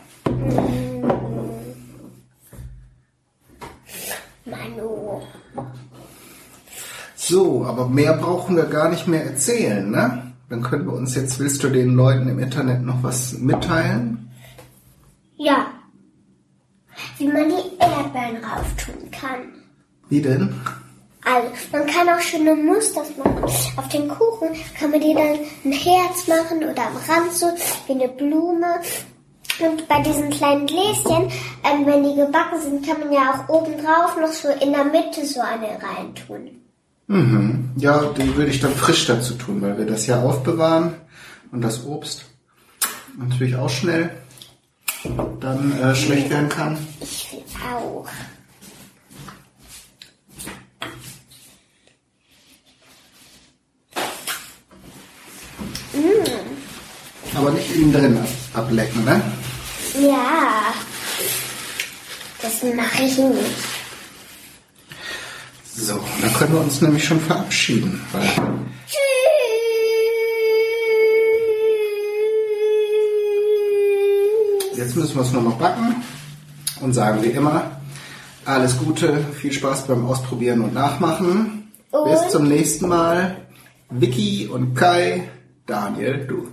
Manu. 4.45 5.21
So, 7.15 7.65
aber 7.65 7.87
mehr 7.87 8.13
brauchen 8.13 8.55
wir 8.55 8.65
gar 8.65 8.89
nicht 8.89 9.07
mehr 9.07 9.23
erzählen, 9.25 9.89
ne? 9.89 10.33
Dann 10.49 10.63
können 10.63 10.85
wir 10.85 10.93
uns 10.93 11.15
jetzt, 11.15 11.39
willst 11.39 11.63
du 11.63 11.69
den 11.69 11.95
Leuten 11.95 12.27
im 12.27 12.39
Internet 12.39 12.81
noch 12.81 13.03
was 13.03 13.37
mitteilen? 13.37 14.29
Ja. 15.37 15.67
Wie 17.17 17.27
man 17.27 17.47
die 17.47 17.77
Erdbeeren 17.79 18.43
rauftun 18.43 19.11
kann. 19.11 19.39
Wie 20.09 20.21
denn? 20.21 20.53
Also, 21.23 21.49
man 21.71 21.85
kann 21.85 22.09
auch 22.09 22.19
schöne 22.19 22.55
Muster 22.55 23.03
machen. 23.23 23.43
Auf 23.43 23.87
den 23.89 24.07
Kuchen 24.07 24.49
kann 24.79 24.91
man 24.91 25.01
die 25.01 25.13
dann 25.13 25.39
ein 25.65 25.71
Herz 25.71 26.27
machen 26.27 26.57
oder 26.63 26.87
am 26.87 26.97
Rand 27.07 27.31
so 27.33 27.47
wie 27.87 27.93
eine 27.93 28.07
Blume. 28.07 28.81
Und 29.59 29.87
bei 29.87 30.01
diesen 30.01 30.29
kleinen 30.31 30.65
Gläschen, 30.65 31.29
ähm, 31.63 31.85
wenn 31.85 32.03
die 32.03 32.15
gebacken 32.15 32.59
sind, 32.59 32.85
kann 32.85 32.99
man 32.99 33.11
ja 33.11 33.31
auch 33.31 33.49
oben 33.49 33.73
drauf 33.73 34.17
noch 34.19 34.31
so 34.31 34.49
in 34.49 34.71
der 34.71 34.85
Mitte 34.85 35.25
so 35.25 35.41
eine 35.41 35.67
reintun. 35.67 36.61
Mhm. 37.07 37.71
Ja, 37.75 38.01
die 38.17 38.35
würde 38.35 38.49
ich 38.49 38.61
dann 38.61 38.73
frisch 38.73 39.05
dazu 39.05 39.35
tun, 39.35 39.61
weil 39.61 39.77
wir 39.77 39.85
das 39.85 40.07
ja 40.07 40.23
aufbewahren 40.23 40.95
und 41.51 41.61
das 41.61 41.85
Obst 41.85 42.25
natürlich 43.17 43.55
auch 43.55 43.69
schnell 43.69 44.09
dann 45.39 45.79
äh, 45.79 45.95
schlecht 45.95 46.29
werden 46.29 46.49
kann. 46.49 46.77
Ich 47.01 47.31
will 47.31 47.43
auch. 47.75 48.07
Aber 57.35 57.51
nicht 57.51 57.73
innen 57.75 57.93
drin 57.93 58.19
ablecken, 58.53 59.05
ne? 59.05 59.21
Ja. 60.01 60.73
Das 62.41 62.51
mache 62.75 63.03
ich 63.03 63.17
nicht. 63.17 63.55
So, 65.75 65.99
dann 66.21 66.33
können 66.33 66.53
wir 66.53 66.61
uns 66.61 66.81
nämlich 66.81 67.03
schon 67.05 67.19
verabschieden, 67.21 68.01
Tschüss. 68.87 68.97
jetzt 74.77 74.95
müssen 74.95 75.15
wir 75.15 75.21
es 75.21 75.31
nur 75.31 75.41
noch 75.43 75.57
backen 75.57 75.95
und 76.81 76.93
sagen 76.93 77.23
wie 77.23 77.27
immer, 77.27 77.71
alles 78.45 78.77
Gute, 78.77 79.23
viel 79.39 79.51
Spaß 79.53 79.85
beim 79.87 80.05
Ausprobieren 80.07 80.61
und 80.61 80.73
Nachmachen. 80.73 81.71
Und- 81.91 82.11
Bis 82.11 82.31
zum 82.31 82.47
nächsten 82.47 82.87
Mal. 82.87 83.37
Vicky 83.89 84.47
und 84.47 84.73
Kai, 84.73 85.27
Daniel, 85.65 86.25
du. 86.25 86.47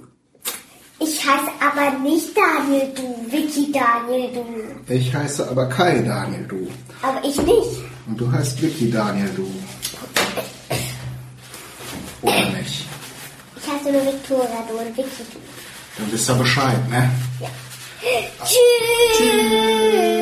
Ich 1.29 1.35
heiße 1.35 1.51
aber 1.61 1.99
nicht 1.99 2.31
Daniel, 2.35 2.91
du. 2.95 3.31
Vicky 3.31 3.71
Daniel, 3.71 4.31
du. 4.33 4.95
Ich 4.95 5.15
heiße 5.15 5.47
aber 5.51 5.67
Kai, 5.69 6.01
Daniel, 6.01 6.47
du. 6.49 6.69
Aber 7.03 7.23
ich 7.23 7.37
nicht. 7.37 7.83
Und 8.07 8.19
du 8.19 8.33
heißt 8.33 8.63
Vicky, 8.63 8.91
Daniel, 8.91 9.29
du. 9.37 9.47
Oder 12.23 12.51
nicht? 12.51 12.87
Ich 13.57 13.71
heiße 13.71 13.93
nur 13.93 14.07
Victoria, 14.07 14.65
du 14.69 14.79
und 14.79 14.97
Vicky, 14.97 15.25
du. 15.31 15.39
Dann 15.99 16.13
wisst 16.13 16.31
ihr 16.31 16.35
Bescheid, 16.35 16.89
ne? 16.89 17.11
Tschüss. 18.45 19.19
Tschüss. 19.19 20.18